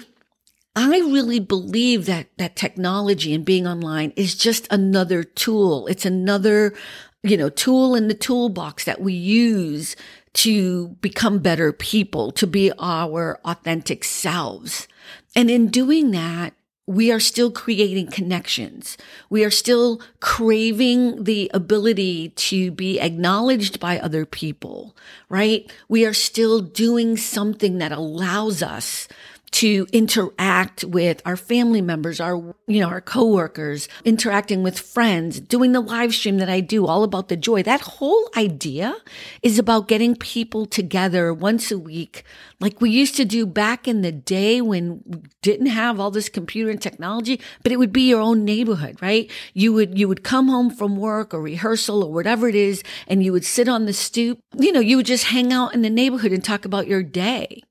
I 0.74 1.00
really 1.00 1.40
believe 1.40 2.06
that 2.06 2.28
that 2.38 2.56
technology 2.56 3.34
and 3.34 3.44
being 3.44 3.66
online 3.66 4.12
is 4.16 4.34
just 4.34 4.66
another 4.70 5.24
tool. 5.24 5.86
It's 5.88 6.06
another 6.06 6.74
you 7.22 7.36
know, 7.36 7.48
tool 7.48 7.94
in 7.94 8.08
the 8.08 8.14
toolbox 8.14 8.84
that 8.84 9.00
we 9.00 9.12
use 9.12 9.96
to 10.32 10.88
become 11.00 11.38
better 11.38 11.72
people, 11.72 12.30
to 12.32 12.46
be 12.46 12.72
our 12.78 13.38
authentic 13.44 14.04
selves. 14.04 14.88
And 15.34 15.50
in 15.50 15.68
doing 15.68 16.12
that, 16.12 16.54
we 16.86 17.12
are 17.12 17.20
still 17.20 17.52
creating 17.52 18.08
connections. 18.08 18.96
We 19.28 19.44
are 19.44 19.50
still 19.50 20.00
craving 20.18 21.22
the 21.22 21.48
ability 21.54 22.30
to 22.30 22.72
be 22.72 22.98
acknowledged 22.98 23.78
by 23.78 24.00
other 24.00 24.26
people, 24.26 24.96
right? 25.28 25.70
We 25.88 26.04
are 26.04 26.14
still 26.14 26.60
doing 26.60 27.16
something 27.16 27.78
that 27.78 27.92
allows 27.92 28.60
us 28.60 29.06
to 29.52 29.86
interact 29.92 30.84
with 30.84 31.20
our 31.24 31.36
family 31.36 31.82
members, 31.82 32.20
our, 32.20 32.54
you 32.68 32.80
know, 32.80 32.88
our 32.88 33.00
coworkers, 33.00 33.88
interacting 34.04 34.62
with 34.62 34.78
friends, 34.78 35.40
doing 35.40 35.72
the 35.72 35.80
live 35.80 36.14
stream 36.14 36.38
that 36.38 36.48
I 36.48 36.60
do 36.60 36.86
all 36.86 37.02
about 37.02 37.28
the 37.28 37.36
joy. 37.36 37.62
That 37.62 37.80
whole 37.80 38.30
idea 38.36 38.96
is 39.42 39.58
about 39.58 39.88
getting 39.88 40.14
people 40.14 40.66
together 40.66 41.34
once 41.34 41.72
a 41.72 41.78
week, 41.78 42.22
like 42.60 42.80
we 42.80 42.90
used 42.90 43.16
to 43.16 43.24
do 43.24 43.44
back 43.44 43.88
in 43.88 44.02
the 44.02 44.12
day 44.12 44.60
when 44.60 45.02
we 45.04 45.18
didn't 45.42 45.66
have 45.66 45.98
all 45.98 46.12
this 46.12 46.28
computer 46.28 46.70
and 46.70 46.80
technology, 46.80 47.40
but 47.62 47.72
it 47.72 47.78
would 47.78 47.92
be 47.92 48.08
your 48.08 48.20
own 48.20 48.44
neighborhood, 48.44 49.02
right? 49.02 49.30
You 49.52 49.72
would, 49.72 49.98
you 49.98 50.06
would 50.06 50.22
come 50.22 50.48
home 50.48 50.70
from 50.70 50.96
work 50.96 51.34
or 51.34 51.40
rehearsal 51.42 52.04
or 52.04 52.12
whatever 52.12 52.48
it 52.48 52.54
is, 52.54 52.84
and 53.08 53.22
you 53.24 53.32
would 53.32 53.44
sit 53.44 53.68
on 53.68 53.86
the 53.86 53.92
stoop. 53.92 54.38
You 54.56 54.70
know, 54.70 54.80
you 54.80 54.96
would 54.96 55.06
just 55.06 55.24
hang 55.24 55.52
out 55.52 55.74
in 55.74 55.82
the 55.82 55.90
neighborhood 55.90 56.32
and 56.32 56.44
talk 56.44 56.64
about 56.64 56.86
your 56.86 57.02
day, 57.02 57.62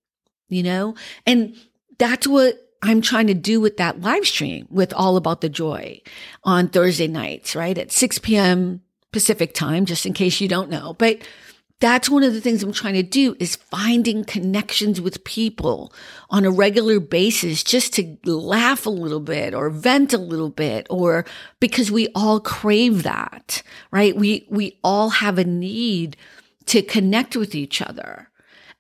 you 0.49 0.63
know, 0.63 0.95
and 1.25 1.55
that's 1.99 2.27
what 2.27 2.55
I'm 2.81 3.01
trying 3.01 3.27
to 3.27 3.33
do 3.33 3.61
with 3.61 3.77
that 3.77 4.01
live 4.01 4.25
stream 4.25 4.65
with 4.71 4.93
All 4.93 5.17
About 5.17 5.41
the 5.41 5.49
Joy 5.49 6.01
on 6.43 6.69
Thursday 6.69 7.07
nights, 7.07 7.55
right? 7.55 7.77
At 7.77 7.91
6 7.91 8.19
p.m. 8.19 8.81
Pacific 9.11 9.53
time, 9.53 9.85
just 9.85 10.05
in 10.05 10.13
case 10.13 10.39
you 10.39 10.47
don't 10.47 10.69
know. 10.69 10.95
But 10.97 11.21
that's 11.79 12.09
one 12.09 12.23
of 12.23 12.33
the 12.33 12.41
things 12.41 12.61
I'm 12.61 12.73
trying 12.73 12.95
to 12.95 13.03
do 13.03 13.35
is 13.39 13.55
finding 13.55 14.25
connections 14.25 14.99
with 14.99 15.23
people 15.23 15.93
on 16.29 16.45
a 16.45 16.51
regular 16.51 16.99
basis 16.99 17.63
just 17.63 17.93
to 17.93 18.17
laugh 18.25 18.85
a 18.85 18.89
little 18.89 19.21
bit 19.21 19.53
or 19.53 19.69
vent 19.69 20.13
a 20.13 20.17
little 20.17 20.49
bit 20.49 20.87
or 20.89 21.25
because 21.59 21.89
we 21.91 22.09
all 22.15 22.39
crave 22.39 23.03
that, 23.03 23.63
right? 23.91 24.15
We, 24.15 24.45
we 24.49 24.77
all 24.83 25.09
have 25.09 25.37
a 25.37 25.45
need 25.45 26.17
to 26.67 26.81
connect 26.81 27.35
with 27.35 27.55
each 27.55 27.81
other. 27.81 28.28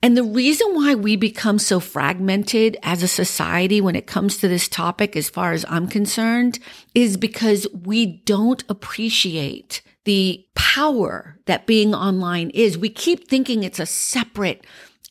And 0.01 0.15
the 0.15 0.23
reason 0.23 0.75
why 0.75 0.95
we 0.95 1.17
become 1.17 1.59
so 1.59 1.81
fragmented 1.81 2.77
as 2.83 3.03
a 3.03 3.07
society 3.07 3.81
when 3.81 3.97
it 3.97 4.07
comes 4.07 4.37
to 4.37 4.47
this 4.47 4.69
topic, 4.69 5.15
as 5.15 5.29
far 5.29 5.51
as 5.51 5.65
I'm 5.67 5.87
concerned, 5.87 6.59
is 6.95 7.17
because 7.17 7.67
we 7.73 8.05
don't 8.05 8.63
appreciate 8.69 9.81
the 10.05 10.45
power 10.55 11.37
that 11.47 11.67
being 11.67 11.93
online 11.93 12.49
is. 12.51 12.77
We 12.77 12.89
keep 12.89 13.27
thinking 13.27 13.63
it's 13.63 13.79
a 13.79 13.85
separate 13.85 14.65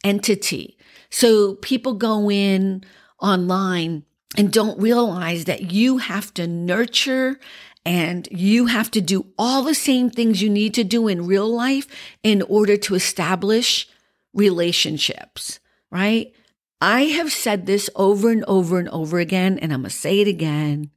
entity. 0.05 0.79
So 1.11 1.57
people 1.57 1.93
go 1.95 2.31
in 2.31 2.83
online 3.21 4.05
and 4.39 4.51
don't 4.51 4.81
realize 4.81 5.45
that 5.45 5.71
you 5.71 5.99
have 5.99 6.33
to 6.35 6.47
nurture 6.47 7.39
and 7.85 8.27
you 8.31 8.67
have 8.67 8.91
to 8.93 9.01
do 9.01 9.27
all 9.39 9.63
the 9.63 9.75
same 9.75 10.09
things 10.11 10.41
you 10.43 10.51
need 10.51 10.75
to 10.75 10.85
do 10.85 11.09
in 11.09 11.27
real 11.27 11.49
life 11.49 11.87
in 12.23 12.43
order 12.43 12.77
to 12.77 12.95
establish 12.95 13.89
relationships, 14.33 15.61
right? 15.91 16.33
I 16.81 17.03
have 17.03 17.33
said 17.33 17.67
this 17.67 17.91
over 17.97 18.31
and 18.31 18.45
over 18.47 18.79
and 18.79 18.89
over 18.91 19.19
again, 19.19 19.59
and 19.59 19.73
I'm 19.73 19.81
going 19.81 19.91
to 19.91 19.97
say 19.97 20.21
it 20.21 20.29
again. 20.29 20.91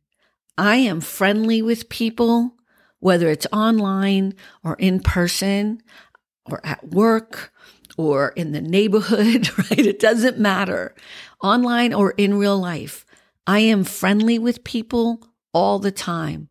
I 0.58 0.76
am 0.76 1.02
friendly 1.02 1.62
with 1.62 1.90
people, 1.90 2.56
whether 3.00 3.30
it's 3.30 3.48
online 3.52 4.36
or 4.64 4.76
in 4.76 5.00
person 5.00 5.82
or 6.46 6.62
at 6.64 6.90
work 6.90 7.52
or 7.98 8.30
in 8.30 8.52
the 8.52 8.62
neighborhood, 8.62 9.50
right? 9.58 9.80
It 9.80 10.00
doesn't 10.00 10.38
matter. 10.38 10.94
Online 11.42 11.94
or 11.94 12.12
in 12.12 12.38
real 12.38 12.60
life. 12.60 13.06
I 13.48 13.60
am 13.60 13.84
friendly 13.84 14.38
with 14.38 14.64
people 14.64 15.28
all 15.54 15.80
the 15.80 15.92
time. 15.92 16.50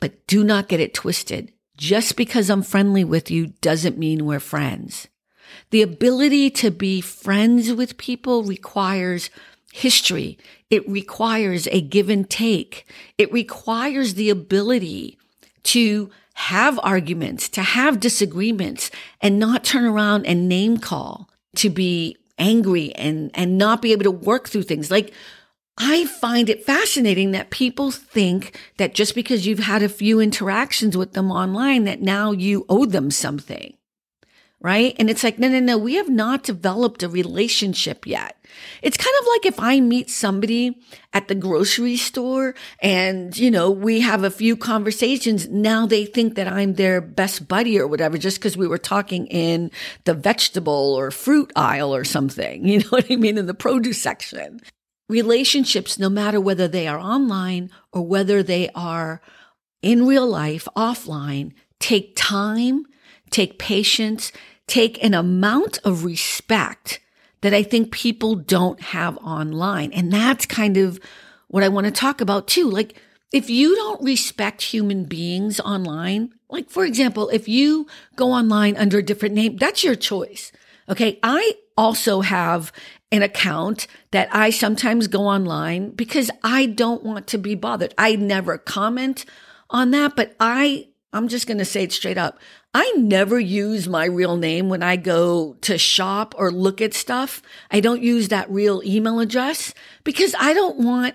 But 0.00 0.26
do 0.26 0.42
not 0.42 0.68
get 0.68 0.80
it 0.80 0.94
twisted. 0.94 1.52
Just 1.76 2.16
because 2.16 2.50
I'm 2.50 2.62
friendly 2.62 3.04
with 3.04 3.30
you 3.30 3.48
doesn't 3.60 3.98
mean 3.98 4.24
we're 4.24 4.40
friends. 4.40 5.08
The 5.70 5.82
ability 5.82 6.50
to 6.50 6.70
be 6.70 7.00
friends 7.00 7.72
with 7.72 7.98
people 7.98 8.42
requires 8.42 9.30
history. 9.72 10.38
It 10.70 10.88
requires 10.88 11.68
a 11.68 11.80
give 11.80 12.08
and 12.08 12.28
take. 12.28 12.86
It 13.18 13.32
requires 13.32 14.14
the 14.14 14.30
ability 14.30 15.18
to 15.64 16.10
have 16.34 16.78
arguments, 16.82 17.48
to 17.50 17.62
have 17.62 18.00
disagreements 18.00 18.90
and 19.20 19.38
not 19.38 19.64
turn 19.64 19.84
around 19.84 20.26
and 20.26 20.48
name 20.48 20.78
call, 20.78 21.28
to 21.56 21.68
be 21.68 22.16
angry 22.38 22.94
and, 22.94 23.30
and 23.34 23.58
not 23.58 23.82
be 23.82 23.92
able 23.92 24.04
to 24.04 24.10
work 24.10 24.48
through 24.48 24.62
things. 24.62 24.90
Like 24.90 25.12
I 25.76 26.06
find 26.06 26.48
it 26.48 26.64
fascinating 26.64 27.30
that 27.32 27.50
people 27.50 27.90
think 27.90 28.58
that 28.78 28.94
just 28.94 29.14
because 29.14 29.46
you've 29.46 29.60
had 29.60 29.82
a 29.82 29.88
few 29.88 30.20
interactions 30.20 30.96
with 30.96 31.12
them 31.12 31.30
online, 31.30 31.84
that 31.84 32.02
now 32.02 32.32
you 32.32 32.66
owe 32.68 32.84
them 32.84 33.10
something. 33.10 33.77
Right. 34.60 34.96
And 34.98 35.08
it's 35.08 35.22
like, 35.22 35.38
no, 35.38 35.48
no, 35.48 35.60
no, 35.60 35.78
we 35.78 35.94
have 35.94 36.08
not 36.08 36.42
developed 36.42 37.04
a 37.04 37.08
relationship 37.08 38.08
yet. 38.08 38.44
It's 38.82 38.96
kind 38.96 39.14
of 39.20 39.26
like 39.28 39.46
if 39.46 39.60
I 39.60 39.78
meet 39.78 40.10
somebody 40.10 40.80
at 41.12 41.28
the 41.28 41.36
grocery 41.36 41.96
store 41.96 42.56
and, 42.82 43.38
you 43.38 43.52
know, 43.52 43.70
we 43.70 44.00
have 44.00 44.24
a 44.24 44.32
few 44.32 44.56
conversations. 44.56 45.48
Now 45.48 45.86
they 45.86 46.04
think 46.04 46.34
that 46.34 46.48
I'm 46.48 46.74
their 46.74 47.00
best 47.00 47.46
buddy 47.46 47.78
or 47.78 47.86
whatever, 47.86 48.18
just 48.18 48.38
because 48.38 48.56
we 48.56 48.66
were 48.66 48.78
talking 48.78 49.28
in 49.28 49.70
the 50.04 50.14
vegetable 50.14 50.96
or 50.96 51.12
fruit 51.12 51.52
aisle 51.54 51.94
or 51.94 52.04
something. 52.04 52.66
You 52.68 52.80
know 52.80 52.88
what 52.88 53.10
I 53.10 53.16
mean? 53.16 53.38
In 53.38 53.46
the 53.46 53.54
produce 53.54 54.02
section 54.02 54.60
relationships, 55.08 55.98
no 55.98 56.08
matter 56.08 56.40
whether 56.40 56.68
they 56.68 56.86
are 56.86 56.98
online 56.98 57.70
or 57.92 58.02
whether 58.06 58.42
they 58.42 58.68
are 58.74 59.20
in 59.82 60.06
real 60.06 60.26
life, 60.26 60.68
offline, 60.76 61.52
take 61.80 62.14
time, 62.16 62.84
take 63.30 63.58
patience, 63.58 64.32
take 64.68 65.02
an 65.02 65.14
amount 65.14 65.78
of 65.84 66.04
respect 66.04 67.00
that 67.40 67.54
I 67.54 67.62
think 67.62 67.92
people 67.92 68.34
don't 68.34 68.80
have 68.80 69.16
online. 69.18 69.92
And 69.92 70.12
that's 70.12 70.46
kind 70.46 70.76
of 70.76 71.00
what 71.48 71.62
I 71.62 71.68
want 71.68 71.86
to 71.86 71.90
talk 71.90 72.20
about 72.20 72.46
too. 72.46 72.68
Like, 72.68 73.00
if 73.32 73.50
you 73.50 73.74
don't 73.76 74.02
respect 74.02 74.62
human 74.62 75.04
beings 75.04 75.60
online, 75.60 76.32
like 76.48 76.70
for 76.70 76.84
example, 76.84 77.28
if 77.28 77.46
you 77.46 77.86
go 78.16 78.32
online 78.32 78.76
under 78.76 78.98
a 78.98 79.02
different 79.02 79.34
name, 79.34 79.56
that's 79.56 79.84
your 79.84 79.94
choice. 79.94 80.50
Okay. 80.88 81.18
I 81.22 81.54
also 81.76 82.22
have 82.22 82.72
an 83.12 83.22
account 83.22 83.86
that 84.10 84.28
I 84.34 84.50
sometimes 84.50 85.06
go 85.06 85.26
online 85.26 85.90
because 85.90 86.30
I 86.42 86.66
don't 86.66 87.04
want 87.04 87.26
to 87.28 87.38
be 87.38 87.54
bothered. 87.54 87.94
I 87.96 88.16
never 88.16 88.58
comment 88.58 89.24
on 89.70 89.90
that, 89.92 90.16
but 90.16 90.34
I, 90.40 90.88
I'm 91.12 91.28
just 91.28 91.46
going 91.46 91.58
to 91.58 91.64
say 91.64 91.84
it 91.84 91.92
straight 91.92 92.18
up. 92.18 92.38
I 92.74 92.92
never 92.96 93.40
use 93.40 93.88
my 93.88 94.04
real 94.04 94.36
name 94.36 94.68
when 94.68 94.82
I 94.82 94.96
go 94.96 95.54
to 95.62 95.78
shop 95.78 96.34
or 96.36 96.52
look 96.52 96.80
at 96.80 96.94
stuff. 96.94 97.42
I 97.70 97.80
don't 97.80 98.02
use 98.02 98.28
that 98.28 98.50
real 98.50 98.82
email 98.84 99.20
address 99.20 99.72
because 100.04 100.34
I 100.38 100.52
don't 100.52 100.78
want 100.78 101.14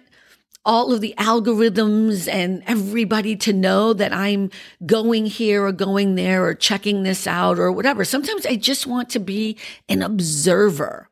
all 0.65 0.93
of 0.93 1.01
the 1.01 1.13
algorithms 1.17 2.31
and 2.31 2.63
everybody 2.65 3.35
to 3.35 3.53
know 3.53 3.93
that 3.93 4.13
I'm 4.13 4.49
going 4.85 5.25
here 5.25 5.65
or 5.65 5.71
going 5.71 6.15
there 6.15 6.45
or 6.45 6.53
checking 6.53 7.03
this 7.03 7.27
out 7.27 7.59
or 7.59 7.71
whatever. 7.71 8.05
Sometimes 8.05 8.45
I 8.45 8.55
just 8.55 8.87
want 8.87 9.09
to 9.11 9.19
be 9.19 9.57
an 9.89 10.01
observer. 10.01 11.09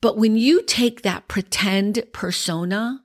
But 0.00 0.16
when 0.16 0.36
you 0.36 0.62
take 0.62 1.02
that 1.02 1.28
pretend 1.28 2.02
persona 2.12 3.02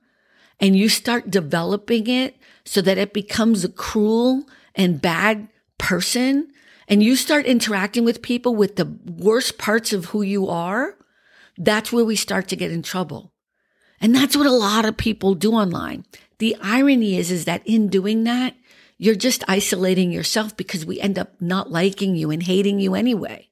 and 0.58 0.76
you 0.76 0.88
start 0.88 1.30
developing 1.30 2.06
it 2.08 2.36
so 2.64 2.80
that 2.82 2.98
it 2.98 3.12
becomes 3.12 3.64
a 3.64 3.68
cruel 3.68 4.44
and 4.74 5.00
bad 5.00 5.48
person, 5.80 6.52
and 6.86 7.02
you 7.02 7.16
start 7.16 7.46
interacting 7.46 8.04
with 8.04 8.22
people 8.22 8.54
with 8.54 8.76
the 8.76 8.96
worst 9.04 9.58
parts 9.58 9.92
of 9.92 10.06
who 10.06 10.22
you 10.22 10.48
are, 10.48 10.96
that's 11.58 11.92
where 11.92 12.04
we 12.04 12.14
start 12.14 12.46
to 12.48 12.56
get 12.56 12.70
in 12.70 12.82
trouble. 12.82 13.32
And 14.00 14.14
that's 14.14 14.36
what 14.36 14.46
a 14.46 14.52
lot 14.52 14.84
of 14.84 14.96
people 14.96 15.34
do 15.34 15.52
online. 15.52 16.04
The 16.38 16.56
irony 16.62 17.16
is, 17.16 17.30
is 17.30 17.44
that 17.44 17.66
in 17.66 17.88
doing 17.88 18.24
that, 18.24 18.54
you're 18.96 19.14
just 19.14 19.44
isolating 19.48 20.12
yourself 20.12 20.56
because 20.56 20.86
we 20.86 21.00
end 21.00 21.18
up 21.18 21.32
not 21.40 21.70
liking 21.70 22.16
you 22.16 22.30
and 22.30 22.42
hating 22.42 22.80
you 22.80 22.94
anyway. 22.94 23.48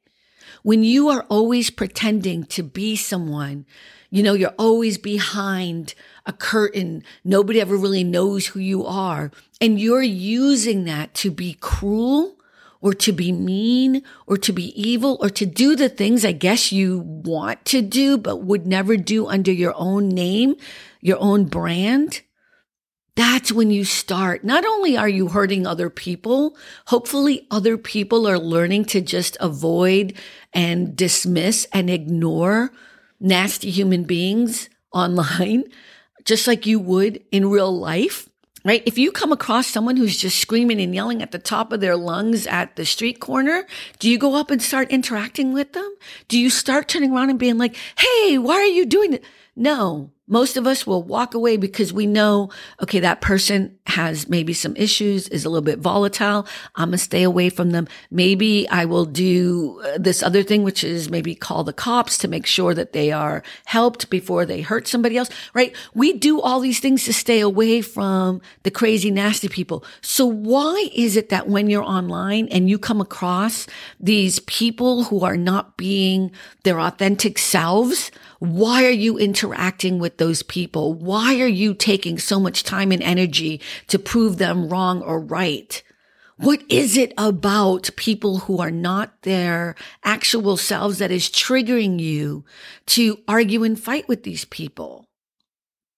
When 0.63 0.85
you 0.85 1.09
are 1.09 1.25
always 1.29 1.71
pretending 1.71 2.45
to 2.47 2.63
be 2.63 2.97
someone, 2.97 3.67
you 4.11 4.23
know, 4.23 4.35
you're 4.35 4.55
always 4.59 4.99
behind 4.99 5.95
a 6.27 6.33
curtain. 6.33 7.03
Nobody 7.25 7.61
ever 7.61 7.77
really 7.77 8.05
knows 8.05 8.47
who 8.47 8.61
you 8.61 8.85
are. 8.85 9.31
And 9.61 9.81
you're 9.81 10.03
using 10.03 10.85
that 10.85 11.15
to 11.15 11.31
be 11.31 11.57
cruel 11.61 12.37
or 12.81 12.95
to 12.95 13.13
be 13.13 13.33
mean 13.33 14.03
or 14.27 14.37
to 14.39 14.53
be 14.53 14.81
evil 14.81 15.19
or 15.21 15.29
to 15.31 15.45
do 15.45 15.77
the 15.77 15.89
things 15.89 16.25
I 16.25 16.33
guess 16.33 16.73
you 16.73 17.01
want 17.01 17.65
to 17.67 17.83
do, 17.83 18.17
but 18.17 18.45
would 18.45 18.67
never 18.67 18.97
do 18.97 19.27
under 19.27 19.53
your 19.53 19.75
own 19.77 20.09
name, 20.09 20.57
your 21.01 21.19
own 21.21 21.45
brand 21.45 22.23
that's 23.19 23.51
when 23.51 23.73
you 23.73 23.85
start. 23.85 24.45
Not 24.45 24.65
only 24.65 24.97
are 24.97 25.09
you 25.09 25.27
hurting 25.27 25.67
other 25.67 25.91
people, 25.91 26.57
hopefully 26.87 27.49
other 27.51 27.77
people 27.77 28.29
are 28.29 28.39
learning 28.39 28.85
to 28.87 29.01
just 29.01 29.37
avoid 29.41 30.17
and 30.53 30.95
dismiss 30.95 31.67
and 31.73 31.91
ignore 31.91 32.71
nasty 33.21 33.71
human 33.71 34.05
beings 34.05 34.69
online, 34.93 35.65
just 36.25 36.47
like 36.47 36.67
you 36.67 36.79
would 36.79 37.23
in 37.31 37.51
real 37.51 37.77
life. 37.77 38.29
Right? 38.65 38.83
If 38.85 38.99
you 38.99 39.13
come 39.13 39.33
across 39.33 39.69
someone 39.69 39.97
who's 39.97 40.19
just 40.19 40.41
screaming 40.41 40.81
and 40.81 40.95
yelling 40.95 41.23
at 41.23 41.31
the 41.31 41.39
top 41.39 41.73
of 41.73 41.81
their 41.81 41.97
lungs 41.97 42.47
at 42.47 42.77
the 42.77 42.85
street 42.85 43.21
corner, 43.21 43.67
do 43.99 44.11
you 44.11 44.19
go 44.19 44.35
up 44.35 44.51
and 44.51 44.61
start 44.61 44.91
interacting 44.91 45.53
with 45.53 45.73
them? 45.73 45.95
Do 46.27 46.39
you 46.39 46.51
start 46.51 46.89
turning 46.89 47.13
around 47.13 47.31
and 47.31 47.39
being 47.39 47.57
like, 47.57 47.77
Hey, 47.97 48.37
why 48.37 48.57
are 48.57 48.67
you 48.67 48.85
doing 48.85 49.15
it? 49.15 49.25
No, 49.55 50.11
most 50.29 50.57
of 50.57 50.67
us 50.67 50.87
will 50.87 51.03
walk 51.03 51.35
away 51.35 51.57
because 51.57 51.93
we 51.93 52.07
know, 52.07 52.51
okay, 52.83 53.01
that 53.01 53.21
person 53.21 53.77
has 53.87 54.29
maybe 54.29 54.53
some 54.53 54.77
issues, 54.77 55.27
is 55.29 55.45
a 55.45 55.49
little 55.49 55.63
bit 55.63 55.79
volatile. 55.79 56.47
I'm 56.77 56.91
going 56.91 56.99
to 56.99 56.99
stay 56.99 57.23
away 57.23 57.49
from 57.49 57.71
them. 57.71 57.89
Maybe 58.11 58.69
I 58.69 58.85
will 58.85 59.07
do 59.07 59.81
uh, 59.85 59.99
this 59.99 60.23
other 60.23 60.43
thing, 60.43 60.63
which 60.63 60.85
is 60.85 61.11
maybe 61.11 61.35
call 61.35 61.65
the 61.65 61.73
cops 61.73 62.19
to 62.19 62.29
make 62.29 62.47
sure 62.47 62.75
that 62.75 62.93
they 62.93 63.11
are 63.11 63.43
helped 63.65 64.11
before 64.11 64.45
they 64.45 64.61
hurt 64.61 64.87
somebody 64.87 65.17
else, 65.17 65.31
right? 65.55 65.75
We 65.95 66.13
do 66.13 66.41
all 66.41 66.61
these 66.61 66.81
things 66.81 67.05
to 67.05 67.13
stay 67.15 67.41
away 67.41 67.81
from 67.81 68.43
the 68.63 68.71
crazy, 68.71 69.11
nasty 69.11 69.49
people. 69.49 69.85
So 70.03 70.27
why 70.27 70.91
is 70.95 71.17
it 71.17 71.31
that 71.31 71.49
when 71.49 71.71
you're 71.71 71.83
online 71.83 72.49
and 72.49 72.69
you 72.69 72.79
come 72.79 73.01
across 73.01 73.67
these 73.99 74.41
people 74.41 75.05
who 75.05 75.25
are 75.25 75.37
not 75.37 75.77
being 75.79 76.31
their 76.65 76.79
authentic 76.79 77.39
selves, 77.39 78.11
why 78.39 78.85
are 78.85 78.91
you 78.91 79.19
interacting 79.19 79.99
with 79.99 80.19
those 80.19 80.43
people? 80.43 80.95
Why 80.95 81.41
are 81.41 81.49
you 81.49 81.75
taking 81.75 82.19
so 82.19 82.39
much 82.39 82.63
time 82.63 82.93
and 82.93 83.03
energy 83.03 83.61
to 83.89 83.99
prove 83.99 84.39
them 84.39 84.69
wrong 84.69 85.03
or 85.03 85.21
right? 85.21 85.83
What 86.37 86.63
is 86.69 86.97
it 86.97 87.13
about 87.19 87.91
people 87.97 88.39
who 88.41 88.61
are 88.61 88.71
not 88.71 89.23
their 89.23 89.75
actual 90.05 90.57
selves 90.57 90.99
that 90.99 91.11
is 91.11 91.29
triggering 91.29 91.99
you 91.99 92.45
to 92.87 93.19
argue 93.27 93.65
and 93.65 93.79
fight 93.79 94.07
with 94.07 94.23
these 94.23 94.45
people? 94.45 95.09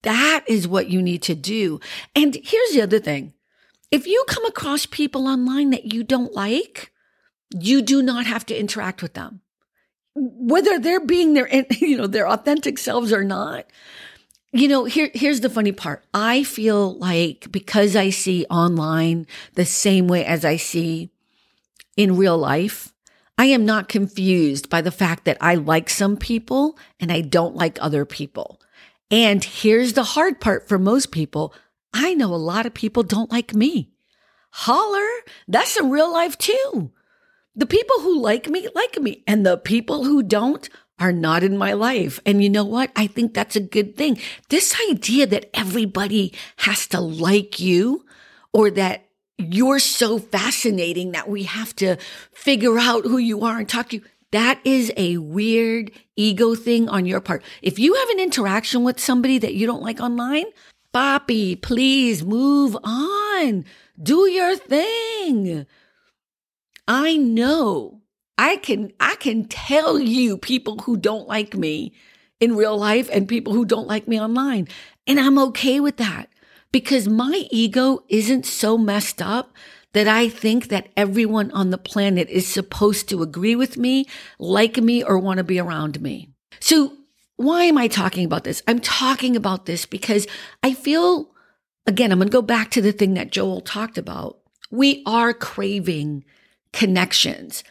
That 0.02 0.44
is 0.48 0.66
what 0.66 0.88
you 0.88 1.02
need 1.02 1.22
to 1.24 1.34
do. 1.34 1.78
And 2.16 2.34
here's 2.42 2.70
the 2.72 2.80
other 2.80 3.00
thing. 3.00 3.34
If 3.90 4.06
you 4.06 4.24
come 4.28 4.46
across 4.46 4.86
people 4.86 5.28
online 5.28 5.70
that 5.70 5.92
you 5.92 6.02
don't 6.04 6.32
like, 6.32 6.90
you 7.50 7.82
do 7.82 8.00
not 8.00 8.24
have 8.24 8.46
to 8.46 8.58
interact 8.58 9.02
with 9.02 9.12
them. 9.12 9.42
Whether 10.14 10.78
they're 10.78 11.04
being 11.04 11.34
their, 11.34 11.48
you 11.78 11.96
know, 11.96 12.06
their 12.06 12.28
authentic 12.28 12.78
selves 12.78 13.12
or 13.12 13.24
not. 13.24 13.66
You 14.52 14.66
know, 14.66 14.84
here, 14.84 15.10
here's 15.14 15.40
the 15.40 15.50
funny 15.50 15.72
part. 15.72 16.04
I 16.12 16.42
feel 16.42 16.98
like 16.98 17.52
because 17.52 17.94
I 17.94 18.10
see 18.10 18.46
online 18.50 19.26
the 19.54 19.64
same 19.64 20.08
way 20.08 20.24
as 20.24 20.44
I 20.44 20.56
see 20.56 21.10
in 21.96 22.16
real 22.16 22.36
life, 22.36 22.92
I 23.38 23.44
am 23.46 23.64
not 23.64 23.88
confused 23.88 24.68
by 24.68 24.80
the 24.80 24.90
fact 24.90 25.24
that 25.24 25.38
I 25.40 25.54
like 25.54 25.88
some 25.88 26.16
people 26.16 26.76
and 26.98 27.12
I 27.12 27.20
don't 27.20 27.54
like 27.54 27.78
other 27.80 28.04
people. 28.04 28.60
And 29.10 29.42
here's 29.42 29.92
the 29.92 30.02
hard 30.02 30.40
part 30.40 30.68
for 30.68 30.78
most 30.78 31.10
people. 31.10 31.54
I 31.92 32.14
know 32.14 32.34
a 32.34 32.36
lot 32.36 32.66
of 32.66 32.74
people 32.74 33.02
don't 33.02 33.30
like 33.30 33.54
me. 33.54 33.90
Holler. 34.50 35.08
That's 35.48 35.78
in 35.78 35.90
real 35.90 36.12
life 36.12 36.36
too. 36.36 36.92
The 37.60 37.66
people 37.66 38.00
who 38.00 38.18
like 38.18 38.48
me, 38.48 38.68
like 38.74 38.98
me. 38.98 39.22
And 39.26 39.44
the 39.44 39.58
people 39.58 40.04
who 40.04 40.22
don't 40.22 40.66
are 40.98 41.12
not 41.12 41.42
in 41.42 41.58
my 41.58 41.74
life. 41.74 42.18
And 42.24 42.42
you 42.42 42.48
know 42.48 42.64
what? 42.64 42.90
I 42.96 43.06
think 43.06 43.34
that's 43.34 43.54
a 43.54 43.60
good 43.60 43.98
thing. 43.98 44.18
This 44.48 44.74
idea 44.88 45.26
that 45.26 45.50
everybody 45.52 46.32
has 46.56 46.86
to 46.86 47.00
like 47.02 47.60
you 47.60 48.06
or 48.54 48.70
that 48.70 49.04
you're 49.36 49.78
so 49.78 50.18
fascinating 50.18 51.12
that 51.12 51.28
we 51.28 51.42
have 51.42 51.76
to 51.76 51.96
figure 52.32 52.78
out 52.78 53.04
who 53.04 53.18
you 53.18 53.44
are 53.44 53.58
and 53.58 53.68
talk 53.68 53.90
to 53.90 53.96
you. 53.96 54.02
That 54.32 54.58
is 54.64 54.90
a 54.96 55.18
weird 55.18 55.90
ego 56.16 56.54
thing 56.54 56.88
on 56.88 57.04
your 57.04 57.20
part. 57.20 57.42
If 57.60 57.78
you 57.78 57.92
have 57.92 58.08
an 58.08 58.20
interaction 58.20 58.84
with 58.84 58.98
somebody 58.98 59.36
that 59.36 59.52
you 59.52 59.66
don't 59.66 59.82
like 59.82 60.00
online, 60.00 60.46
Bobby, 60.92 61.56
please 61.56 62.24
move 62.24 62.74
on. 62.82 63.66
Do 64.02 64.30
your 64.30 64.56
thing. 64.56 65.66
I 66.90 67.16
know 67.16 68.00
I 68.36 68.56
can, 68.56 68.92
I 68.98 69.14
can 69.14 69.44
tell 69.44 70.00
you 70.00 70.36
people 70.36 70.78
who 70.78 70.96
don't 70.96 71.28
like 71.28 71.54
me 71.54 71.92
in 72.40 72.56
real 72.56 72.76
life 72.76 73.08
and 73.12 73.28
people 73.28 73.52
who 73.52 73.64
don't 73.64 73.86
like 73.86 74.08
me 74.08 74.20
online. 74.20 74.66
And 75.06 75.20
I'm 75.20 75.38
okay 75.38 75.78
with 75.78 75.98
that 75.98 76.28
because 76.72 77.06
my 77.06 77.46
ego 77.52 78.00
isn't 78.08 78.44
so 78.44 78.76
messed 78.76 79.22
up 79.22 79.54
that 79.92 80.08
I 80.08 80.28
think 80.28 80.66
that 80.66 80.88
everyone 80.96 81.52
on 81.52 81.70
the 81.70 81.78
planet 81.78 82.28
is 82.28 82.48
supposed 82.48 83.08
to 83.10 83.22
agree 83.22 83.54
with 83.54 83.76
me, 83.76 84.06
like 84.40 84.76
me, 84.78 85.04
or 85.04 85.16
want 85.16 85.38
to 85.38 85.44
be 85.44 85.60
around 85.60 86.00
me. 86.00 86.30
So 86.58 86.96
why 87.36 87.66
am 87.66 87.78
I 87.78 87.86
talking 87.86 88.24
about 88.24 88.42
this? 88.42 88.64
I'm 88.66 88.80
talking 88.80 89.36
about 89.36 89.66
this 89.66 89.86
because 89.86 90.26
I 90.64 90.74
feel, 90.74 91.30
again, 91.86 92.10
I'm 92.10 92.18
going 92.18 92.28
to 92.28 92.32
go 92.32 92.42
back 92.42 92.72
to 92.72 92.82
the 92.82 92.90
thing 92.90 93.14
that 93.14 93.30
Joel 93.30 93.60
talked 93.60 93.96
about. 93.96 94.40
We 94.72 95.04
are 95.06 95.32
craving 95.32 96.24
connections, 96.72 97.64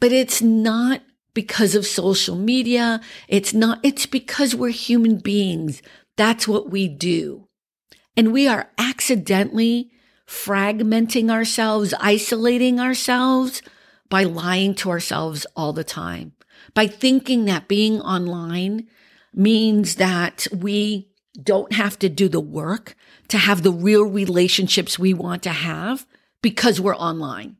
but 0.00 0.12
it's 0.12 0.40
not 0.42 1.02
because 1.34 1.74
of 1.74 1.86
social 1.86 2.36
media. 2.36 3.00
It's 3.28 3.54
not, 3.54 3.78
it's 3.82 4.06
because 4.06 4.54
we're 4.54 4.70
human 4.70 5.18
beings. 5.18 5.82
That's 6.16 6.48
what 6.48 6.70
we 6.70 6.88
do. 6.88 7.48
And 8.16 8.32
we 8.32 8.48
are 8.48 8.70
accidentally 8.76 9.92
fragmenting 10.26 11.30
ourselves, 11.30 11.94
isolating 12.00 12.80
ourselves 12.80 13.62
by 14.08 14.24
lying 14.24 14.74
to 14.76 14.90
ourselves 14.90 15.46
all 15.54 15.72
the 15.72 15.84
time, 15.84 16.32
by 16.74 16.86
thinking 16.86 17.44
that 17.44 17.68
being 17.68 18.00
online 18.00 18.88
means 19.32 19.94
that 19.96 20.48
we 20.52 21.08
don't 21.40 21.72
have 21.72 21.98
to 22.00 22.08
do 22.08 22.28
the 22.28 22.40
work 22.40 22.96
to 23.28 23.38
have 23.38 23.62
the 23.62 23.72
real 23.72 24.04
relationships 24.04 24.98
we 24.98 25.14
want 25.14 25.42
to 25.44 25.50
have 25.50 26.06
because 26.42 26.80
we're 26.80 26.96
online. 26.96 27.57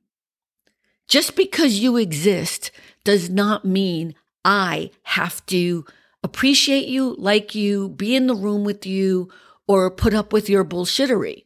Just 1.09 1.35
because 1.37 1.81
you 1.81 1.97
exist 1.97 2.71
does 3.03 3.31
not 3.31 3.65
mean 3.65 4.15
I 4.45 4.91
have 5.05 5.45
to 5.47 5.85
appreciate 6.23 6.87
you, 6.87 7.17
like 7.19 7.55
you, 7.55 7.89
be 7.89 8.15
in 8.15 8.27
the 8.27 8.35
room 8.35 8.65
with 8.65 8.85
you, 8.87 9.31
or 9.67 9.91
put 9.91 10.15
up 10.15 10.33
with 10.33 10.49
your 10.49 10.65
bullshittery. 10.65 11.45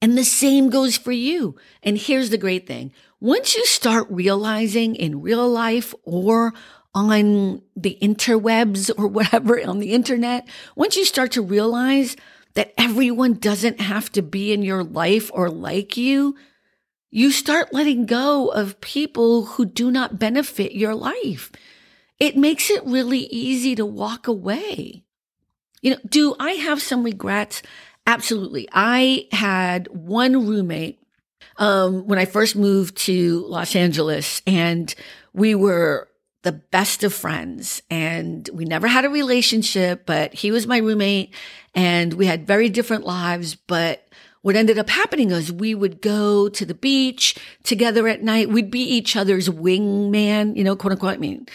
And 0.00 0.18
the 0.18 0.24
same 0.24 0.68
goes 0.68 0.96
for 0.96 1.12
you. 1.12 1.56
And 1.82 1.96
here's 1.96 2.30
the 2.30 2.38
great 2.38 2.66
thing. 2.66 2.92
Once 3.20 3.54
you 3.54 3.64
start 3.64 4.06
realizing 4.10 4.96
in 4.96 5.22
real 5.22 5.48
life 5.48 5.94
or 6.02 6.52
on 6.94 7.62
the 7.76 7.96
interwebs 8.02 8.90
or 8.98 9.06
whatever 9.06 9.64
on 9.64 9.78
the 9.78 9.92
internet, 9.92 10.46
once 10.76 10.96
you 10.96 11.04
start 11.04 11.32
to 11.32 11.42
realize 11.42 12.16
that 12.54 12.74
everyone 12.76 13.34
doesn't 13.34 13.80
have 13.80 14.10
to 14.12 14.22
be 14.22 14.52
in 14.52 14.62
your 14.62 14.84
life 14.84 15.30
or 15.32 15.48
like 15.48 15.96
you, 15.96 16.36
you 17.14 17.30
start 17.30 17.74
letting 17.74 18.06
go 18.06 18.48
of 18.48 18.80
people 18.80 19.44
who 19.44 19.66
do 19.66 19.90
not 19.90 20.18
benefit 20.18 20.72
your 20.72 20.94
life. 20.94 21.52
It 22.18 22.38
makes 22.38 22.70
it 22.70 22.84
really 22.86 23.26
easy 23.26 23.74
to 23.74 23.84
walk 23.84 24.26
away. 24.26 25.04
You 25.82 25.90
know, 25.90 25.98
do 26.08 26.34
I 26.40 26.52
have 26.52 26.80
some 26.80 27.04
regrets? 27.04 27.62
Absolutely. 28.06 28.66
I 28.72 29.28
had 29.30 29.88
one 29.88 30.46
roommate 30.46 31.02
um, 31.58 32.06
when 32.06 32.18
I 32.18 32.24
first 32.24 32.56
moved 32.56 32.96
to 32.98 33.44
Los 33.46 33.76
Angeles, 33.76 34.40
and 34.46 34.92
we 35.34 35.54
were 35.54 36.08
the 36.42 36.52
best 36.52 37.04
of 37.04 37.12
friends. 37.12 37.82
And 37.90 38.48
we 38.54 38.64
never 38.64 38.88
had 38.88 39.04
a 39.04 39.10
relationship, 39.10 40.06
but 40.06 40.32
he 40.32 40.50
was 40.50 40.66
my 40.66 40.78
roommate, 40.78 41.34
and 41.74 42.14
we 42.14 42.24
had 42.24 42.46
very 42.46 42.70
different 42.70 43.04
lives. 43.04 43.54
But 43.54 44.08
what 44.42 44.56
ended 44.56 44.76
up 44.76 44.90
happening 44.90 45.30
is 45.30 45.52
we 45.52 45.72
would 45.74 46.02
go 46.02 46.48
to 46.48 46.66
the 46.66 46.74
beach 46.74 47.36
together 47.62 48.08
at 48.08 48.22
night. 48.22 48.50
We'd 48.50 48.72
be 48.72 48.82
each 48.82 49.14
other's 49.14 49.48
wingman, 49.48 50.56
you 50.56 50.64
know, 50.64 50.74
quote 50.74 50.92
unquote. 50.92 51.14
I 51.14 51.18
mean, 51.18 51.46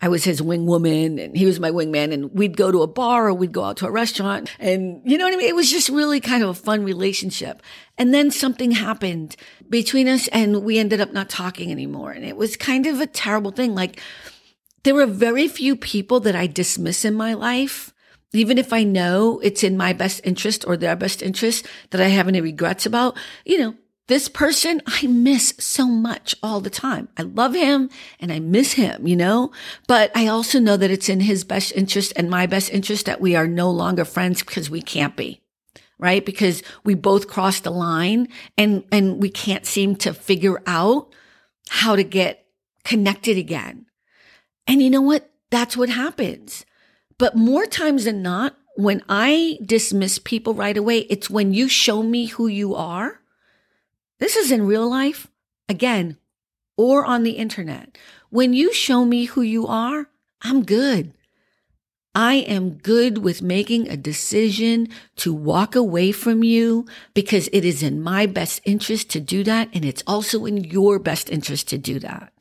I 0.00 0.08
was 0.08 0.24
his 0.24 0.40
wingwoman 0.40 1.22
and 1.22 1.36
he 1.36 1.44
was 1.44 1.60
my 1.60 1.70
wingman 1.70 2.12
and 2.12 2.32
we'd 2.32 2.56
go 2.56 2.72
to 2.72 2.82
a 2.82 2.86
bar 2.86 3.28
or 3.28 3.34
we'd 3.34 3.52
go 3.52 3.64
out 3.64 3.76
to 3.78 3.86
a 3.86 3.90
restaurant 3.90 4.50
and 4.58 5.02
you 5.04 5.18
know 5.18 5.24
what 5.26 5.34
I 5.34 5.36
mean? 5.36 5.48
It 5.48 5.54
was 5.54 5.70
just 5.70 5.90
really 5.90 6.18
kind 6.18 6.42
of 6.42 6.48
a 6.48 6.54
fun 6.54 6.82
relationship. 6.82 7.62
And 7.98 8.14
then 8.14 8.30
something 8.30 8.70
happened 8.70 9.36
between 9.68 10.08
us 10.08 10.26
and 10.28 10.64
we 10.64 10.78
ended 10.78 11.02
up 11.02 11.12
not 11.12 11.28
talking 11.28 11.70
anymore. 11.70 12.10
And 12.10 12.24
it 12.24 12.38
was 12.38 12.56
kind 12.56 12.86
of 12.86 13.02
a 13.02 13.06
terrible 13.06 13.50
thing. 13.50 13.74
Like 13.74 14.00
there 14.82 14.94
were 14.94 15.06
very 15.06 15.46
few 15.46 15.76
people 15.76 16.20
that 16.20 16.34
I 16.34 16.46
dismiss 16.46 17.04
in 17.04 17.14
my 17.14 17.34
life 17.34 17.93
even 18.36 18.58
if 18.58 18.72
I 18.72 18.84
know 18.84 19.40
it's 19.40 19.62
in 19.62 19.76
my 19.76 19.92
best 19.92 20.20
interest 20.24 20.66
or 20.66 20.76
their 20.76 20.96
best 20.96 21.22
interest 21.22 21.66
that 21.90 22.00
I 22.00 22.08
have 22.08 22.28
any 22.28 22.40
regrets 22.40 22.86
about, 22.86 23.16
you 23.44 23.58
know, 23.58 23.74
this 24.06 24.28
person 24.28 24.82
I 24.86 25.06
miss 25.06 25.54
so 25.58 25.86
much 25.86 26.34
all 26.42 26.60
the 26.60 26.70
time. 26.70 27.08
I 27.16 27.22
love 27.22 27.54
him 27.54 27.88
and 28.20 28.30
I 28.30 28.38
miss 28.38 28.74
him, 28.74 29.06
you 29.06 29.16
know, 29.16 29.50
but 29.86 30.14
I 30.14 30.26
also 30.26 30.58
know 30.58 30.76
that 30.76 30.90
it's 30.90 31.08
in 31.08 31.20
his 31.20 31.42
best 31.44 31.72
interest 31.72 32.12
and 32.16 32.28
my 32.28 32.46
best 32.46 32.70
interest 32.70 33.06
that 33.06 33.20
we 33.20 33.34
are 33.34 33.46
no 33.46 33.70
longer 33.70 34.04
friends 34.04 34.42
because 34.42 34.68
we 34.68 34.82
can't 34.82 35.16
be. 35.16 35.40
Right? 35.96 36.26
Because 36.26 36.62
we 36.84 36.94
both 36.94 37.28
crossed 37.28 37.64
the 37.64 37.70
line 37.70 38.28
and, 38.58 38.84
and 38.90 39.22
we 39.22 39.30
can't 39.30 39.64
seem 39.64 39.96
to 39.96 40.12
figure 40.12 40.60
out 40.66 41.14
how 41.70 41.96
to 41.96 42.04
get 42.04 42.46
connected 42.84 43.38
again. 43.38 43.86
And 44.66 44.82
you 44.82 44.90
know 44.90 45.00
what? 45.00 45.30
That's 45.50 45.76
what 45.76 45.88
happens. 45.88 46.66
But 47.18 47.36
more 47.36 47.66
times 47.66 48.04
than 48.04 48.22
not, 48.22 48.56
when 48.76 49.02
I 49.08 49.58
dismiss 49.64 50.18
people 50.18 50.54
right 50.54 50.76
away, 50.76 51.00
it's 51.10 51.30
when 51.30 51.54
you 51.54 51.68
show 51.68 52.02
me 52.02 52.26
who 52.26 52.48
you 52.48 52.74
are. 52.74 53.20
This 54.18 54.36
is 54.36 54.50
in 54.50 54.66
real 54.66 54.88
life, 54.88 55.28
again, 55.68 56.16
or 56.76 57.04
on 57.04 57.22
the 57.22 57.32
internet. 57.32 57.96
When 58.30 58.52
you 58.52 58.72
show 58.72 59.04
me 59.04 59.26
who 59.26 59.42
you 59.42 59.66
are, 59.66 60.08
I'm 60.42 60.64
good. 60.64 61.14
I 62.16 62.34
am 62.34 62.74
good 62.74 63.18
with 63.18 63.42
making 63.42 63.88
a 63.88 63.96
decision 63.96 64.88
to 65.16 65.32
walk 65.32 65.74
away 65.74 66.12
from 66.12 66.44
you 66.44 66.86
because 67.12 67.48
it 67.52 67.64
is 67.64 67.82
in 67.82 68.02
my 68.02 68.26
best 68.26 68.60
interest 68.64 69.10
to 69.10 69.20
do 69.20 69.42
that. 69.44 69.68
And 69.72 69.84
it's 69.84 70.02
also 70.06 70.46
in 70.46 70.62
your 70.62 70.98
best 70.98 71.28
interest 71.28 71.68
to 71.68 71.78
do 71.78 71.98
that 72.00 72.33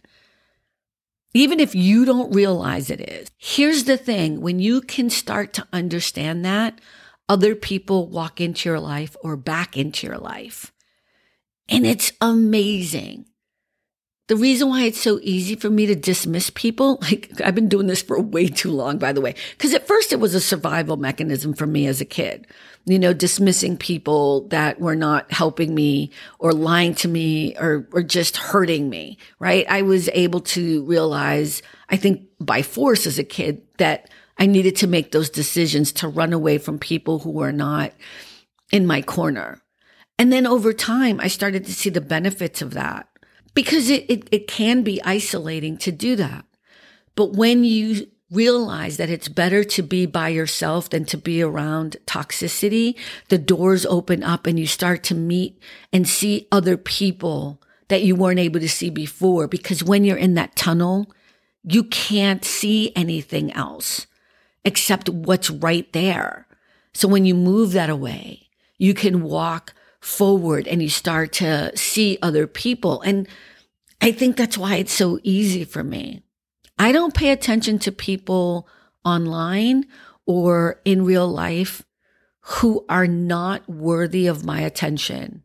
even 1.33 1.59
if 1.59 1.73
you 1.73 2.05
don't 2.05 2.33
realize 2.33 2.89
it 2.89 3.01
is. 3.01 3.29
Here's 3.37 3.85
the 3.85 3.97
thing 3.97 4.41
when 4.41 4.59
you 4.59 4.81
can 4.81 5.09
start 5.09 5.53
to 5.53 5.67
understand 5.73 6.45
that, 6.45 6.79
other 7.27 7.55
people 7.55 8.09
walk 8.09 8.39
into 8.41 8.69
your 8.69 8.79
life 8.79 9.15
or 9.23 9.35
back 9.35 9.77
into 9.77 10.05
your 10.07 10.17
life. 10.17 10.71
And 11.69 11.85
it's 11.85 12.11
amazing. 12.19 13.25
The 14.33 14.39
reason 14.39 14.69
why 14.69 14.85
it's 14.85 14.99
so 14.99 15.19
easy 15.21 15.53
for 15.53 15.69
me 15.69 15.85
to 15.85 15.93
dismiss 15.93 16.49
people, 16.49 16.97
like 17.03 17.39
I've 17.45 17.53
been 17.53 17.69
doing 17.69 17.85
this 17.85 18.01
for 18.01 18.19
way 18.19 18.47
too 18.47 18.71
long, 18.71 18.97
by 18.97 19.13
the 19.13 19.21
way, 19.21 19.35
because 19.51 19.75
at 19.75 19.85
first 19.85 20.11
it 20.11 20.19
was 20.19 20.33
a 20.33 20.41
survival 20.41 20.97
mechanism 20.97 21.53
for 21.53 21.67
me 21.67 21.85
as 21.85 22.01
a 22.01 22.05
kid, 22.05 22.47
you 22.85 22.97
know, 22.97 23.13
dismissing 23.13 23.77
people 23.77 24.47
that 24.47 24.81
were 24.81 24.95
not 24.95 25.31
helping 25.31 25.75
me 25.75 26.09
or 26.39 26.51
lying 26.51 26.95
to 26.95 27.07
me 27.07 27.55
or, 27.57 27.87
or 27.91 28.01
just 28.01 28.37
hurting 28.37 28.89
me, 28.89 29.19
right? 29.37 29.67
I 29.69 29.83
was 29.83 30.09
able 30.13 30.39
to 30.39 30.83
realize, 30.85 31.61
I 31.89 31.97
think 31.97 32.23
by 32.39 32.63
force 32.63 33.05
as 33.05 33.19
a 33.19 33.23
kid 33.23 33.61
that 33.77 34.09
I 34.39 34.47
needed 34.47 34.77
to 34.77 34.87
make 34.87 35.11
those 35.11 35.29
decisions 35.29 35.91
to 35.91 36.07
run 36.07 36.33
away 36.33 36.57
from 36.57 36.79
people 36.79 37.19
who 37.19 37.29
were 37.29 37.51
not 37.51 37.93
in 38.71 38.87
my 38.87 39.03
corner. 39.03 39.61
And 40.17 40.33
then 40.33 40.47
over 40.47 40.73
time, 40.73 41.19
I 41.19 41.27
started 41.27 41.65
to 41.65 41.73
see 41.73 41.91
the 41.91 42.01
benefits 42.01 42.63
of 42.63 42.73
that 42.73 43.07
because 43.53 43.89
it, 43.89 44.05
it, 44.09 44.27
it 44.31 44.47
can 44.47 44.83
be 44.83 45.01
isolating 45.03 45.77
to 45.77 45.91
do 45.91 46.15
that. 46.15 46.45
But 47.15 47.33
when 47.33 47.63
you 47.63 48.07
realize 48.31 48.97
that 48.97 49.11
it's 49.11 49.27
better 49.27 49.63
to 49.63 49.83
be 49.83 50.05
by 50.05 50.29
yourself 50.29 50.89
than 50.89 51.05
to 51.05 51.17
be 51.17 51.41
around 51.41 51.97
toxicity, 52.05 52.95
the 53.29 53.37
doors 53.37 53.85
open 53.85 54.23
up 54.23 54.47
and 54.47 54.59
you 54.59 54.65
start 54.65 55.03
to 55.03 55.15
meet 55.15 55.59
and 55.91 56.07
see 56.07 56.47
other 56.51 56.75
people 56.75 57.61
that 57.89 58.01
you 58.01 58.15
weren't 58.15 58.39
able 58.39 58.59
to 58.59 58.69
see 58.69 58.89
before. 58.89 59.47
Because 59.47 59.83
when 59.83 60.03
you're 60.03 60.17
in 60.17 60.33
that 60.33 60.55
tunnel, 60.55 61.11
you 61.63 61.83
can't 61.83 62.43
see 62.43 62.91
anything 62.95 63.51
else 63.53 64.07
except 64.65 65.09
what's 65.09 65.49
right 65.49 65.91
there. 65.93 66.47
So 66.93 67.07
when 67.07 67.25
you 67.25 67.35
move 67.35 67.73
that 67.73 67.89
away, 67.89 68.49
you 68.77 68.93
can 68.93 69.23
walk 69.23 69.73
forward 70.03 70.67
and 70.67 70.81
you 70.81 70.89
start 70.89 71.31
to 71.31 71.71
see 71.77 72.17
other 72.21 72.45
people. 72.45 73.01
And 73.01 73.27
I 74.01 74.11
think 74.11 74.35
that's 74.35 74.57
why 74.57 74.75
it's 74.75 74.91
so 74.91 75.19
easy 75.23 75.63
for 75.63 75.83
me. 75.83 76.21
I 76.77 76.91
don't 76.91 77.13
pay 77.13 77.29
attention 77.29 77.79
to 77.79 77.91
people 77.91 78.67
online 79.05 79.85
or 80.25 80.81
in 80.83 81.05
real 81.05 81.27
life 81.27 81.83
who 82.41 82.85
are 82.89 83.07
not 83.07 83.67
worthy 83.69 84.27
of 84.27 84.43
my 84.43 84.59
attention. 84.59 85.41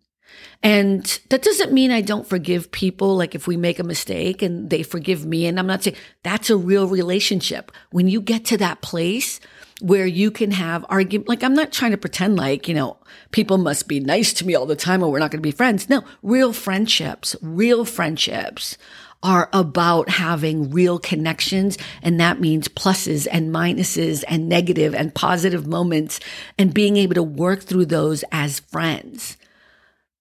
And 0.61 1.21
that 1.31 1.43
doesn't 1.43 1.73
mean 1.73 1.93
I 1.93 2.01
don't 2.01 2.27
forgive 2.27 2.73
people. 2.73 3.17
Like 3.17 3.37
if 3.37 3.47
we 3.47 3.57
make 3.57 3.79
a 3.79 3.85
mistake 3.85 4.43
and 4.43 4.71
they 4.71 4.83
forgive 4.83 5.25
me, 5.25 5.47
and 5.47 5.59
I'm 5.61 5.69
not 5.69 5.85
saying 5.85 5.97
that's 6.25 6.51
a 6.51 6.57
real 6.57 6.89
relationship. 6.89 7.71
When 7.93 8.09
you 8.09 8.21
get 8.21 8.45
to 8.47 8.57
that 8.59 8.83
place 8.83 9.39
where 9.81 10.07
you 10.07 10.31
can 10.31 10.51
have 10.51 10.85
argument, 10.89 11.29
like 11.29 11.43
I'm 11.43 11.55
not 11.55 11.73
trying 11.73 11.93
to 11.93 11.97
pretend 11.97 12.37
like, 12.37 12.69
you 12.69 12.75
know, 12.75 12.97
people 13.31 13.59
must 13.59 13.87
be 13.87 14.01
nice 14.01 14.33
to 14.35 14.47
me 14.47 14.55
all 14.55 14.67
the 14.67 14.77
time 14.77 15.03
or 15.03 15.11
we're 15.11 15.21
not 15.21 15.31
going 15.31 15.41
to 15.43 15.47
be 15.47 15.53
friends. 15.53 15.89
No, 15.89 16.05
real 16.23 16.53
friendships, 16.53 17.37
real 17.41 17.85
friendships 17.85 18.77
are 19.23 19.49
about 19.53 20.09
having 20.09 20.71
real 20.71 20.99
connections. 20.99 21.77
And 22.03 22.21
that 22.21 22.41
means 22.41 22.69
pluses 22.69 23.27
and 23.31 23.55
minuses 23.55 24.25
and 24.29 24.49
negative 24.49 24.95
and 24.95 25.15
positive 25.15 25.67
moments 25.67 26.21
and 26.57 26.75
being 26.75 26.97
able 26.97 27.15
to 27.15 27.23
work 27.23 27.63
through 27.63 27.87
those 27.87 28.25
as 28.31 28.61
friends. 28.61 29.37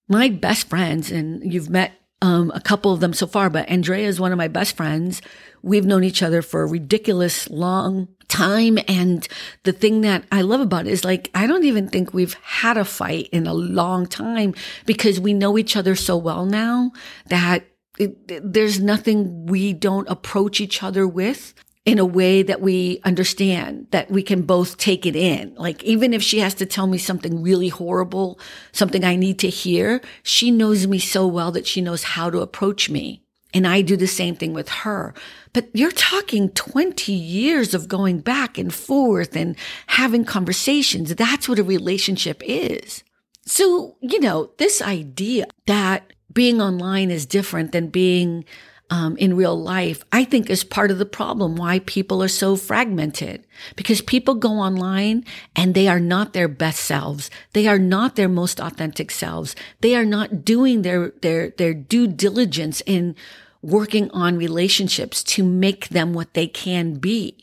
My 0.07 0.29
best 0.29 0.69
friends, 0.69 1.11
and 1.11 1.51
you've 1.51 1.69
met 1.69 1.96
um, 2.21 2.51
a 2.55 2.61
couple 2.61 2.91
of 2.91 2.99
them 2.99 3.13
so 3.13 3.27
far, 3.27 3.49
but 3.49 3.69
Andrea 3.69 4.07
is 4.07 4.19
one 4.19 4.31
of 4.31 4.37
my 4.37 4.47
best 4.47 4.75
friends. 4.75 5.21
We've 5.61 5.85
known 5.85 6.03
each 6.03 6.23
other 6.23 6.41
for 6.41 6.63
a 6.63 6.67
ridiculous 6.67 7.49
long 7.49 8.07
time. 8.27 8.79
And 8.87 9.27
the 9.63 9.71
thing 9.71 10.01
that 10.01 10.25
I 10.31 10.41
love 10.41 10.61
about 10.61 10.87
it 10.87 10.91
is 10.91 11.05
like, 11.05 11.29
I 11.33 11.47
don't 11.47 11.63
even 11.63 11.87
think 11.87 12.13
we've 12.13 12.35
had 12.43 12.77
a 12.77 12.85
fight 12.85 13.29
in 13.31 13.47
a 13.47 13.53
long 13.53 14.07
time 14.07 14.55
because 14.85 15.19
we 15.19 15.33
know 15.33 15.57
each 15.57 15.75
other 15.75 15.95
so 15.95 16.17
well 16.17 16.45
now 16.45 16.91
that 17.27 17.65
it, 17.99 18.51
there's 18.53 18.79
nothing 18.79 19.45
we 19.45 19.73
don't 19.73 20.09
approach 20.09 20.59
each 20.59 20.83
other 20.83 21.07
with 21.07 21.53
in 21.87 21.99
a 21.99 22.05
way 22.05 22.43
that 22.43 22.59
we 22.59 22.99
understand 23.05 23.87
that 23.91 24.11
we 24.11 24.21
can 24.21 24.41
both 24.41 24.75
take 24.75 25.05
it 25.05 25.15
in. 25.15 25.55
Like 25.55 25.81
even 25.85 26.13
if 26.13 26.21
she 26.21 26.39
has 26.39 26.53
to 26.55 26.65
tell 26.65 26.85
me 26.85 26.97
something 26.97 27.41
really 27.41 27.69
horrible, 27.69 28.41
something 28.73 29.05
I 29.05 29.15
need 29.15 29.39
to 29.39 29.47
hear, 29.47 30.01
she 30.21 30.51
knows 30.51 30.85
me 30.85 30.99
so 30.99 31.25
well 31.25 31.49
that 31.53 31.65
she 31.65 31.79
knows 31.79 32.03
how 32.03 32.29
to 32.29 32.41
approach 32.41 32.89
me. 32.89 33.23
And 33.53 33.65
I 33.65 33.81
do 33.81 33.95
the 33.95 34.05
same 34.05 34.35
thing 34.35 34.53
with 34.53 34.67
her. 34.67 35.13
But 35.53 35.69
you're 35.71 35.91
talking 35.91 36.49
20 36.49 37.13
years 37.13 37.73
of 37.73 37.87
going 37.87 38.19
back 38.19 38.57
and 38.57 38.73
forth 38.73 39.33
and 39.37 39.55
having 39.87 40.25
conversations. 40.25 41.15
That's 41.15 41.47
what 41.47 41.57
a 41.57 41.63
relationship 41.63 42.43
is. 42.45 43.01
So, 43.45 43.95
you 44.01 44.19
know, 44.19 44.51
this 44.57 44.81
idea 44.81 45.47
that 45.67 46.11
being 46.33 46.61
online 46.61 47.11
is 47.11 47.25
different 47.25 47.71
than 47.71 47.87
being 47.87 48.43
um, 48.89 49.17
in 49.17 49.35
real 49.35 49.59
life, 49.59 50.03
I 50.11 50.23
think 50.23 50.49
is 50.49 50.63
part 50.63 50.91
of 50.91 50.97
the 50.97 51.05
problem 51.05 51.55
why 51.55 51.79
people 51.79 52.23
are 52.23 52.29
so 52.29 52.55
fragmented 52.55 53.45
because 53.75 54.01
people 54.01 54.35
go 54.35 54.51
online 54.51 55.25
and 55.55 55.73
they 55.73 55.87
are 55.87 55.99
not 55.99 56.33
their 56.33 56.47
best 56.47 56.79
selves. 56.81 57.29
They 57.53 57.67
are 57.67 57.79
not 57.79 58.15
their 58.15 58.29
most 58.29 58.61
authentic 58.61 59.11
selves. 59.11 59.55
They 59.81 59.95
are 59.95 60.05
not 60.05 60.45
doing 60.45 60.83
their, 60.83 61.11
their, 61.21 61.49
their 61.51 61.73
due 61.73 62.07
diligence 62.07 62.81
in 62.85 63.15
working 63.61 64.09
on 64.11 64.37
relationships 64.37 65.21
to 65.23 65.43
make 65.43 65.89
them 65.89 66.13
what 66.13 66.33
they 66.33 66.47
can 66.47 66.93
be. 66.95 67.37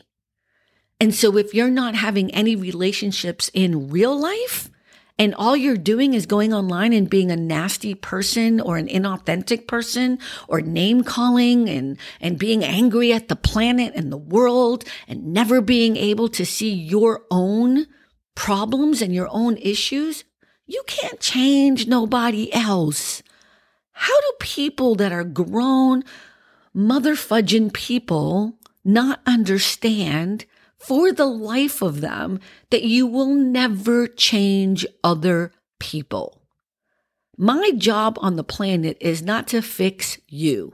And 0.99 1.13
so 1.13 1.37
if 1.37 1.53
you're 1.53 1.69
not 1.69 1.93
having 1.93 2.33
any 2.33 2.55
relationships 2.55 3.51
in 3.53 3.89
real 3.89 4.17
life, 4.17 4.71
and 5.17 5.33
all 5.35 5.55
you're 5.55 5.77
doing 5.77 6.13
is 6.13 6.25
going 6.25 6.53
online 6.53 6.91
and 6.91 7.09
being 7.09 7.31
a 7.31 7.37
nasty 7.37 7.93
person 7.93 8.59
or 8.59 8.77
an 8.77 8.87
inauthentic 8.87 9.67
person 9.67 10.19
or 10.47 10.59
name 10.59 11.03
calling 11.03 11.69
and, 11.69 11.97
and 12.19 12.37
being 12.37 12.63
angry 12.63 13.13
at 13.13 13.29
the 13.29 13.35
planet 13.35 13.93
and 13.95 14.11
the 14.11 14.17
world 14.17 14.83
and 15.07 15.25
never 15.33 15.61
being 15.61 15.95
able 15.95 16.27
to 16.29 16.45
see 16.45 16.73
your 16.73 17.23
own 17.31 17.87
problems 18.35 19.01
and 19.01 19.15
your 19.15 19.29
own 19.31 19.55
issues, 19.57 20.25
you 20.65 20.83
can't 20.85 21.21
change 21.21 21.87
nobody 21.87 22.53
else. 22.53 23.23
How 23.93 24.19
do 24.19 24.31
people 24.41 24.95
that 24.95 25.13
are 25.13 25.23
grown, 25.23 26.03
mother 26.73 27.15
fudging 27.15 27.71
people 27.71 28.57
not 28.83 29.21
understand 29.25 30.45
for 30.87 31.11
the 31.11 31.25
life 31.25 31.81
of 31.81 32.01
them 32.01 32.39
that 32.69 32.83
you 32.83 33.07
will 33.07 33.33
never 33.33 34.07
change 34.07 34.85
other 35.03 35.51
people. 35.79 36.41
My 37.37 37.71
job 37.71 38.17
on 38.21 38.35
the 38.35 38.43
planet 38.43 38.97
is 39.01 39.21
not 39.21 39.47
to 39.47 39.61
fix 39.61 40.19
you. 40.27 40.73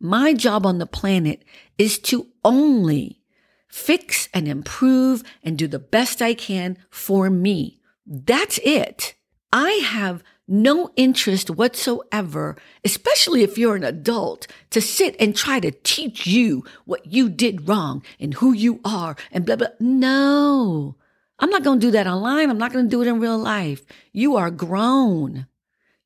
My 0.00 0.34
job 0.34 0.66
on 0.66 0.78
the 0.78 0.86
planet 0.86 1.44
is 1.78 1.98
to 2.00 2.26
only 2.44 3.22
fix 3.68 4.28
and 4.34 4.48
improve 4.48 5.22
and 5.42 5.56
do 5.56 5.68
the 5.68 5.78
best 5.78 6.20
I 6.20 6.34
can 6.34 6.76
for 6.90 7.30
me. 7.30 7.80
That's 8.04 8.58
it. 8.64 9.14
I 9.52 9.70
have 9.84 10.22
no 10.48 10.90
interest 10.96 11.50
whatsoever, 11.50 12.56
especially 12.84 13.42
if 13.42 13.58
you're 13.58 13.76
an 13.76 13.84
adult, 13.84 14.46
to 14.70 14.80
sit 14.80 15.16
and 15.18 15.34
try 15.34 15.60
to 15.60 15.70
teach 15.70 16.26
you 16.26 16.64
what 16.84 17.06
you 17.06 17.28
did 17.28 17.68
wrong 17.68 18.02
and 18.20 18.34
who 18.34 18.52
you 18.52 18.80
are 18.84 19.16
and 19.32 19.44
blah, 19.44 19.56
blah. 19.56 19.68
No, 19.80 20.96
I'm 21.38 21.50
not 21.50 21.64
going 21.64 21.80
to 21.80 21.86
do 21.86 21.90
that 21.92 22.06
online. 22.06 22.50
I'm 22.50 22.58
not 22.58 22.72
going 22.72 22.84
to 22.84 22.90
do 22.90 23.02
it 23.02 23.08
in 23.08 23.20
real 23.20 23.38
life. 23.38 23.82
You 24.12 24.36
are 24.36 24.50
grown. 24.50 25.46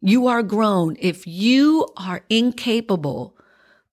You 0.01 0.27
are 0.27 0.43
grown. 0.43 0.97
If 0.99 1.27
you 1.27 1.87
are 1.97 2.25
incapable 2.31 3.37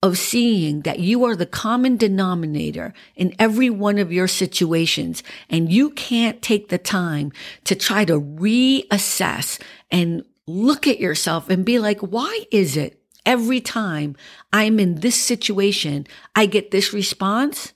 of 0.03 0.17
seeing 0.17 0.81
that 0.81 0.99
you 0.99 1.25
are 1.25 1.35
the 1.35 1.45
common 1.45 1.97
denominator 1.97 2.93
in 3.15 3.33
every 3.39 3.69
one 3.69 3.97
of 3.97 4.11
your 4.11 4.27
situations 4.27 5.23
and 5.49 5.71
you 5.71 5.89
can't 5.89 6.41
take 6.41 6.69
the 6.69 6.77
time 6.77 7.31
to 7.63 7.75
try 7.75 8.05
to 8.05 8.21
reassess 8.21 9.59
and 9.89 10.23
look 10.47 10.87
at 10.87 10.99
yourself 10.99 11.49
and 11.49 11.65
be 11.65 11.77
like, 11.77 11.99
why 11.99 12.45
is 12.51 12.77
it 12.77 13.01
every 13.25 13.59
time 13.59 14.15
I'm 14.53 14.79
in 14.79 15.01
this 15.01 15.15
situation, 15.15 16.07
I 16.35 16.45
get 16.45 16.71
this 16.71 16.93
response? 16.93 17.73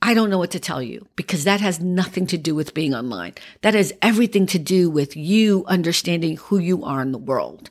I 0.00 0.14
don't 0.14 0.30
know 0.30 0.38
what 0.38 0.52
to 0.52 0.60
tell 0.60 0.82
you 0.82 1.06
because 1.16 1.44
that 1.44 1.60
has 1.60 1.80
nothing 1.80 2.26
to 2.28 2.38
do 2.38 2.54
with 2.54 2.72
being 2.72 2.94
online. 2.94 3.34
That 3.62 3.74
has 3.74 3.92
everything 4.00 4.46
to 4.46 4.58
do 4.58 4.88
with 4.88 5.16
you 5.16 5.64
understanding 5.66 6.36
who 6.36 6.58
you 6.58 6.84
are 6.84 7.02
in 7.02 7.12
the 7.12 7.18
world. 7.18 7.70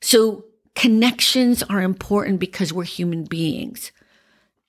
So 0.00 0.44
connections 0.74 1.62
are 1.62 1.80
important 1.80 2.40
because 2.40 2.72
we're 2.72 2.84
human 2.84 3.24
beings. 3.24 3.92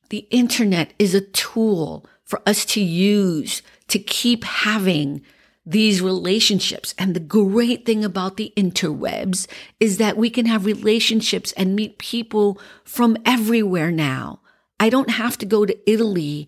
The 0.10 0.28
internet 0.30 0.94
is 0.98 1.14
a 1.14 1.22
tool 1.22 2.06
for 2.24 2.42
us 2.48 2.64
to 2.66 2.82
use 2.82 3.62
to 3.88 4.00
keep 4.00 4.44
having 4.44 5.22
these 5.66 6.02
relationships. 6.02 6.94
And 6.98 7.16
the 7.16 7.20
great 7.20 7.86
thing 7.86 8.04
about 8.04 8.38
the 8.38 8.54
interwebs 8.56 9.48
is 9.80 9.98
that 9.98 10.18
we 10.18 10.30
can 10.30 10.46
have 10.46 10.66
relationships 10.66 11.52
and 11.54 11.76
meet 11.76 11.98
people 11.98 12.60
from 12.84 13.18
everywhere 13.26 13.92
now. 13.92 14.42
I 14.80 14.90
don't 14.90 15.12
have 15.12 15.38
to 15.40 15.46
go 15.46 15.66
to 15.66 15.92
Italy 15.92 16.48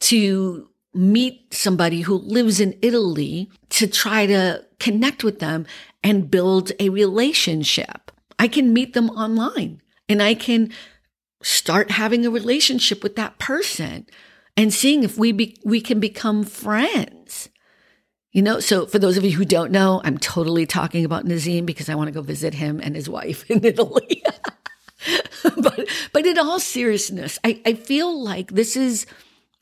to 0.00 0.68
meet 0.94 1.54
somebody 1.54 2.02
who 2.02 2.14
lives 2.14 2.60
in 2.60 2.76
Italy 2.82 3.50
to 3.70 3.86
try 3.86 4.26
to 4.26 4.64
connect 4.80 5.22
with 5.22 5.38
them 5.38 5.66
and 6.02 6.30
build 6.30 6.72
a 6.80 6.88
relationship. 6.88 8.10
I 8.38 8.48
can 8.48 8.72
meet 8.72 8.94
them 8.94 9.10
online 9.10 9.80
and 10.08 10.22
I 10.22 10.34
can 10.34 10.72
start 11.42 11.92
having 11.92 12.26
a 12.26 12.30
relationship 12.30 13.02
with 13.02 13.16
that 13.16 13.38
person 13.38 14.06
and 14.56 14.74
seeing 14.74 15.04
if 15.04 15.16
we 15.16 15.32
be, 15.32 15.56
we 15.64 15.80
can 15.80 16.00
become 16.00 16.42
friends. 16.42 17.17
You 18.32 18.42
know, 18.42 18.60
so 18.60 18.86
for 18.86 18.98
those 18.98 19.16
of 19.16 19.24
you 19.24 19.32
who 19.32 19.44
don't 19.44 19.72
know, 19.72 20.02
I'm 20.04 20.18
totally 20.18 20.66
talking 20.66 21.04
about 21.04 21.24
Nazim 21.24 21.64
because 21.64 21.88
I 21.88 21.94
want 21.94 22.08
to 22.08 22.12
go 22.12 22.20
visit 22.20 22.54
him 22.54 22.80
and 22.82 22.94
his 22.94 23.08
wife 23.08 23.50
in 23.50 23.64
Italy. 23.64 24.22
but 25.56 25.88
but 26.12 26.26
in 26.26 26.38
all 26.38 26.60
seriousness, 26.60 27.38
I, 27.44 27.60
I 27.64 27.74
feel 27.74 28.22
like 28.22 28.52
this 28.52 28.76
is 28.76 29.06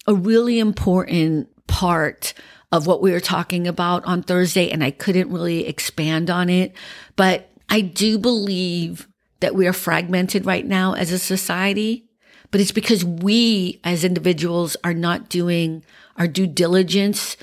a 0.07 0.15
really 0.15 0.59
important 0.59 1.49
part 1.67 2.35
of 2.73 2.87
what 2.87 3.03
we 3.03 3.13
were 3.13 3.21
talking 3.21 3.69
about 3.69 4.05
on 4.05 4.23
Thursday, 4.23 4.71
and 4.71 4.83
I 4.83 4.91
couldn't 4.91 5.31
really 5.31 5.67
expand 5.67 6.31
on 6.31 6.49
it. 6.49 6.75
But 7.15 7.49
I 7.69 7.81
do 7.81 8.19
believe 8.19 9.09
that 9.41 9.55
we 9.55 9.67
are 9.67 9.73
fragmented 9.73 10.47
right 10.47 10.67
now 10.67 10.95
as 10.95 11.13
a 11.13 11.19
society, 11.19 12.09
but 12.51 12.61
it's 12.61 12.73
because 12.73 13.05
we 13.05 13.81
as 13.85 14.05
individuals 14.05 14.77
are 14.83 14.95
not 14.95 15.29
doing 15.29 15.85
our 16.17 16.27
due 16.27 16.47
diligence 16.47 17.37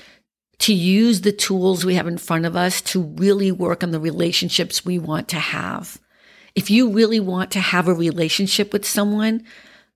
to 0.64 0.72
use 0.72 1.20
the 1.20 1.30
tools 1.30 1.84
we 1.84 1.94
have 1.94 2.06
in 2.06 2.16
front 2.16 2.46
of 2.46 2.56
us 2.56 2.80
to 2.80 3.02
really 3.02 3.52
work 3.52 3.84
on 3.84 3.90
the 3.90 4.00
relationships 4.00 4.82
we 4.82 4.98
want 4.98 5.28
to 5.28 5.36
have. 5.36 6.00
If 6.54 6.70
you 6.70 6.90
really 6.90 7.20
want 7.20 7.50
to 7.50 7.60
have 7.60 7.86
a 7.86 7.92
relationship 7.92 8.72
with 8.72 8.86
someone, 8.86 9.44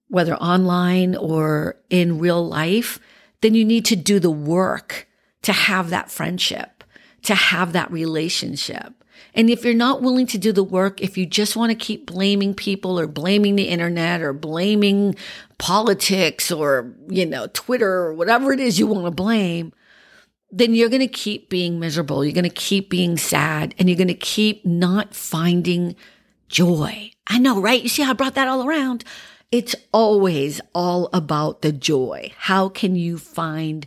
whether 0.08 0.36
online 0.36 1.16
or 1.16 1.76
in 1.88 2.18
real 2.18 2.46
life, 2.46 3.00
then 3.40 3.54
you 3.54 3.64
need 3.64 3.86
to 3.86 3.96
do 3.96 4.20
the 4.20 4.30
work 4.30 5.08
to 5.40 5.54
have 5.54 5.88
that 5.88 6.10
friendship, 6.10 6.84
to 7.22 7.34
have 7.34 7.72
that 7.72 7.90
relationship. 7.90 8.92
And 9.32 9.48
if 9.48 9.64
you're 9.64 9.72
not 9.72 10.02
willing 10.02 10.26
to 10.26 10.36
do 10.36 10.52
the 10.52 10.62
work, 10.62 11.00
if 11.00 11.16
you 11.16 11.24
just 11.24 11.56
want 11.56 11.70
to 11.70 11.76
keep 11.76 12.04
blaming 12.04 12.52
people 12.52 13.00
or 13.00 13.06
blaming 13.06 13.56
the 13.56 13.70
internet 13.70 14.20
or 14.20 14.34
blaming 14.34 15.14
politics 15.56 16.52
or, 16.52 16.92
you 17.08 17.24
know, 17.24 17.46
Twitter 17.54 17.90
or 17.90 18.12
whatever 18.12 18.52
it 18.52 18.60
is 18.60 18.78
you 18.78 18.86
want 18.86 19.06
to 19.06 19.10
blame, 19.10 19.72
then 20.50 20.74
you're 20.74 20.88
going 20.88 21.00
to 21.00 21.08
keep 21.08 21.48
being 21.48 21.78
miserable. 21.78 22.24
You're 22.24 22.32
going 22.32 22.44
to 22.44 22.50
keep 22.50 22.88
being 22.88 23.16
sad 23.16 23.74
and 23.78 23.88
you're 23.88 23.98
going 23.98 24.08
to 24.08 24.14
keep 24.14 24.64
not 24.64 25.14
finding 25.14 25.94
joy. 26.48 27.10
I 27.26 27.38
know, 27.38 27.60
right? 27.60 27.82
You 27.82 27.88
see 27.88 28.02
how 28.02 28.10
I 28.10 28.14
brought 28.14 28.34
that 28.34 28.48
all 28.48 28.66
around? 28.66 29.04
It's 29.50 29.74
always 29.92 30.60
all 30.74 31.08
about 31.12 31.62
the 31.62 31.72
joy. 31.72 32.32
How 32.36 32.68
can 32.68 32.96
you 32.96 33.18
find 33.18 33.86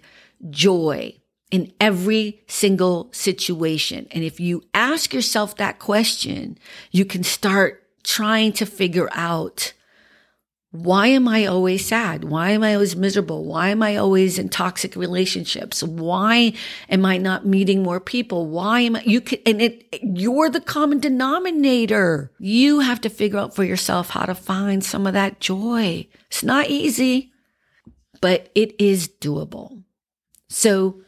joy 0.50 1.16
in 1.50 1.72
every 1.80 2.42
single 2.48 3.10
situation? 3.12 4.08
And 4.12 4.24
if 4.24 4.40
you 4.40 4.64
ask 4.74 5.14
yourself 5.14 5.58
that 5.58 5.80
question, 5.80 6.58
you 6.92 7.06
can 7.06 7.24
start 7.24 7.84
trying 8.04 8.54
to 8.54 8.66
figure 8.66 9.10
out 9.12 9.74
why 10.72 11.08
am 11.08 11.28
I 11.28 11.48
always 11.48 11.86
sad? 11.86 12.24
Why 12.24 12.52
am 12.52 12.64
I 12.64 12.76
always 12.76 12.96
miserable? 12.96 13.44
Why 13.44 13.70
am 13.70 13.84
I 13.84 13.98
always 13.98 14.40
in 14.40 14.48
toxic 14.48 14.96
relationships? 14.96 15.84
Why 15.84 16.54
am 16.88 17.06
I 17.06 17.18
not 17.18 17.46
meeting 17.46 17.84
more 17.84 18.00
people? 18.00 18.48
Why 18.48 18.80
am 18.80 18.96
I, 18.96 19.02
you 19.02 19.20
can, 19.20 19.40
and 19.46 19.62
it, 19.62 20.00
you're 20.02 20.50
the 20.50 20.62
common 20.62 21.02
denominator. 21.02 22.32
You 22.40 22.80
have 22.80 23.02
to 23.02 23.10
figure 23.10 23.38
out 23.38 23.54
for 23.54 23.66
yourself 23.66 24.12
how 24.12 24.26
to 24.26 24.34
find 24.34 24.82
some 24.82 25.06
of 25.06 25.14
that 25.14 25.42
joy. 25.42 26.08
It's 26.28 26.44
not 26.44 26.70
easy, 26.70 27.34
but 28.22 28.50
it 28.56 28.74
is 28.80 29.10
doable. 29.10 29.84
So 30.48 31.02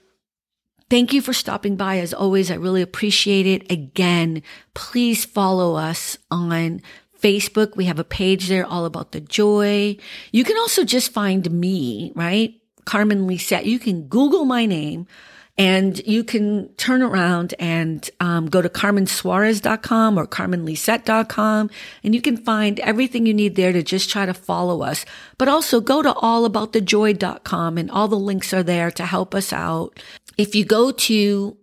thank 0.90 1.14
you 1.14 1.22
for 1.22 1.32
stopping 1.32 1.78
by. 1.78 2.00
As 2.00 2.14
always, 2.14 2.52
I 2.52 2.56
really 2.56 2.82
appreciate 2.82 3.46
it. 3.46 3.72
Again, 3.72 4.44
please 4.74 5.24
follow 5.24 5.76
us 5.76 6.18
on 6.30 6.82
Facebook. 7.24 7.76
We 7.76 7.86
have 7.86 8.00
a 8.00 8.04
page 8.04 8.50
there 8.50 8.66
all 8.66 8.86
about 8.86 9.14
the 9.14 9.22
joy. 9.22 9.98
You 10.32 10.44
can 10.44 10.58
also 10.58 10.84
just 10.84 11.14
find 11.14 11.50
me, 11.50 12.12
right? 12.16 12.54
Carmen 12.86 13.28
Lezeth. 13.28 13.66
You 13.66 13.80
can 13.80 14.08
Google 14.08 14.44
my 14.46 14.66
name 14.66 15.08
and 15.58 16.06
you 16.08 16.24
can 16.24 16.70
turn 16.76 17.02
around 17.02 17.54
and 17.60 18.10
um, 18.20 18.50
go 18.50 18.62
to 18.62 18.70
carmensuarez.com 18.70 20.18
or 20.18 20.28
carmenlezeth.com 20.28 21.70
and 22.04 22.16
you 22.16 22.22
can 22.22 22.38
find 22.38 22.80
everything 22.80 23.26
you 23.26 23.34
need 23.34 23.56
there 23.56 23.72
to 23.72 23.84
just 23.84 24.10
try 24.10 24.26
to 24.26 24.34
follow 24.34 24.82
us. 24.82 25.06
But 25.38 25.48
also 25.48 25.80
go 25.80 26.02
to 26.02 26.12
allaboutthejoy.com 26.12 27.78
and 27.78 27.92
all 27.92 28.08
the 28.08 28.18
links 28.18 28.54
are 28.54 28.64
there 28.64 28.92
to 28.92 29.06
help 29.06 29.34
us 29.36 29.54
out. 29.54 30.04
If 30.38 30.56
you 30.56 30.66
go 30.66 30.92
to 30.92 31.58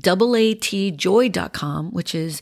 atjoy.com, 0.00 1.90
which 1.92 2.14
is 2.14 2.40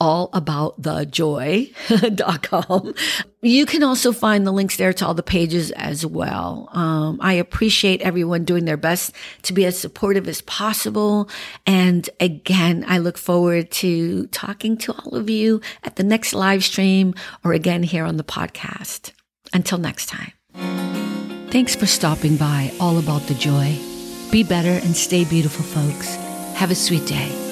all 0.00 0.30
about 0.32 0.80
the 0.80 1.04
joy.com. 1.04 2.94
You 3.42 3.66
can 3.66 3.82
also 3.82 4.12
find 4.12 4.46
the 4.46 4.52
links 4.52 4.76
there 4.76 4.92
to 4.92 5.06
all 5.06 5.14
the 5.14 5.22
pages 5.22 5.70
as 5.72 6.06
well. 6.06 6.68
Um, 6.72 7.18
I 7.20 7.34
appreciate 7.34 8.00
everyone 8.02 8.44
doing 8.44 8.64
their 8.64 8.76
best 8.76 9.12
to 9.42 9.52
be 9.52 9.64
as 9.64 9.78
supportive 9.78 10.28
as 10.28 10.40
possible. 10.42 11.28
And 11.66 12.08
again, 12.20 12.84
I 12.86 12.98
look 12.98 13.18
forward 13.18 13.70
to 13.72 14.26
talking 14.28 14.76
to 14.78 14.92
all 14.92 15.14
of 15.14 15.28
you 15.30 15.60
at 15.82 15.96
the 15.96 16.04
next 16.04 16.32
live 16.32 16.64
stream 16.64 17.14
or 17.44 17.52
again 17.52 17.82
here 17.82 18.04
on 18.04 18.16
the 18.16 18.24
podcast. 18.24 19.12
Until 19.52 19.78
next 19.78 20.06
time. 20.06 20.32
Thanks 21.50 21.74
for 21.74 21.86
stopping 21.86 22.36
by 22.36 22.70
All 22.78 22.98
About 22.98 23.22
the 23.22 23.34
Joy. 23.34 23.78
Be 24.30 24.42
better 24.42 24.84
and 24.84 24.94
stay 24.94 25.24
beautiful, 25.24 25.64
folks. 25.64 26.14
Have 26.56 26.70
a 26.70 26.74
sweet 26.74 27.06
day. 27.06 27.47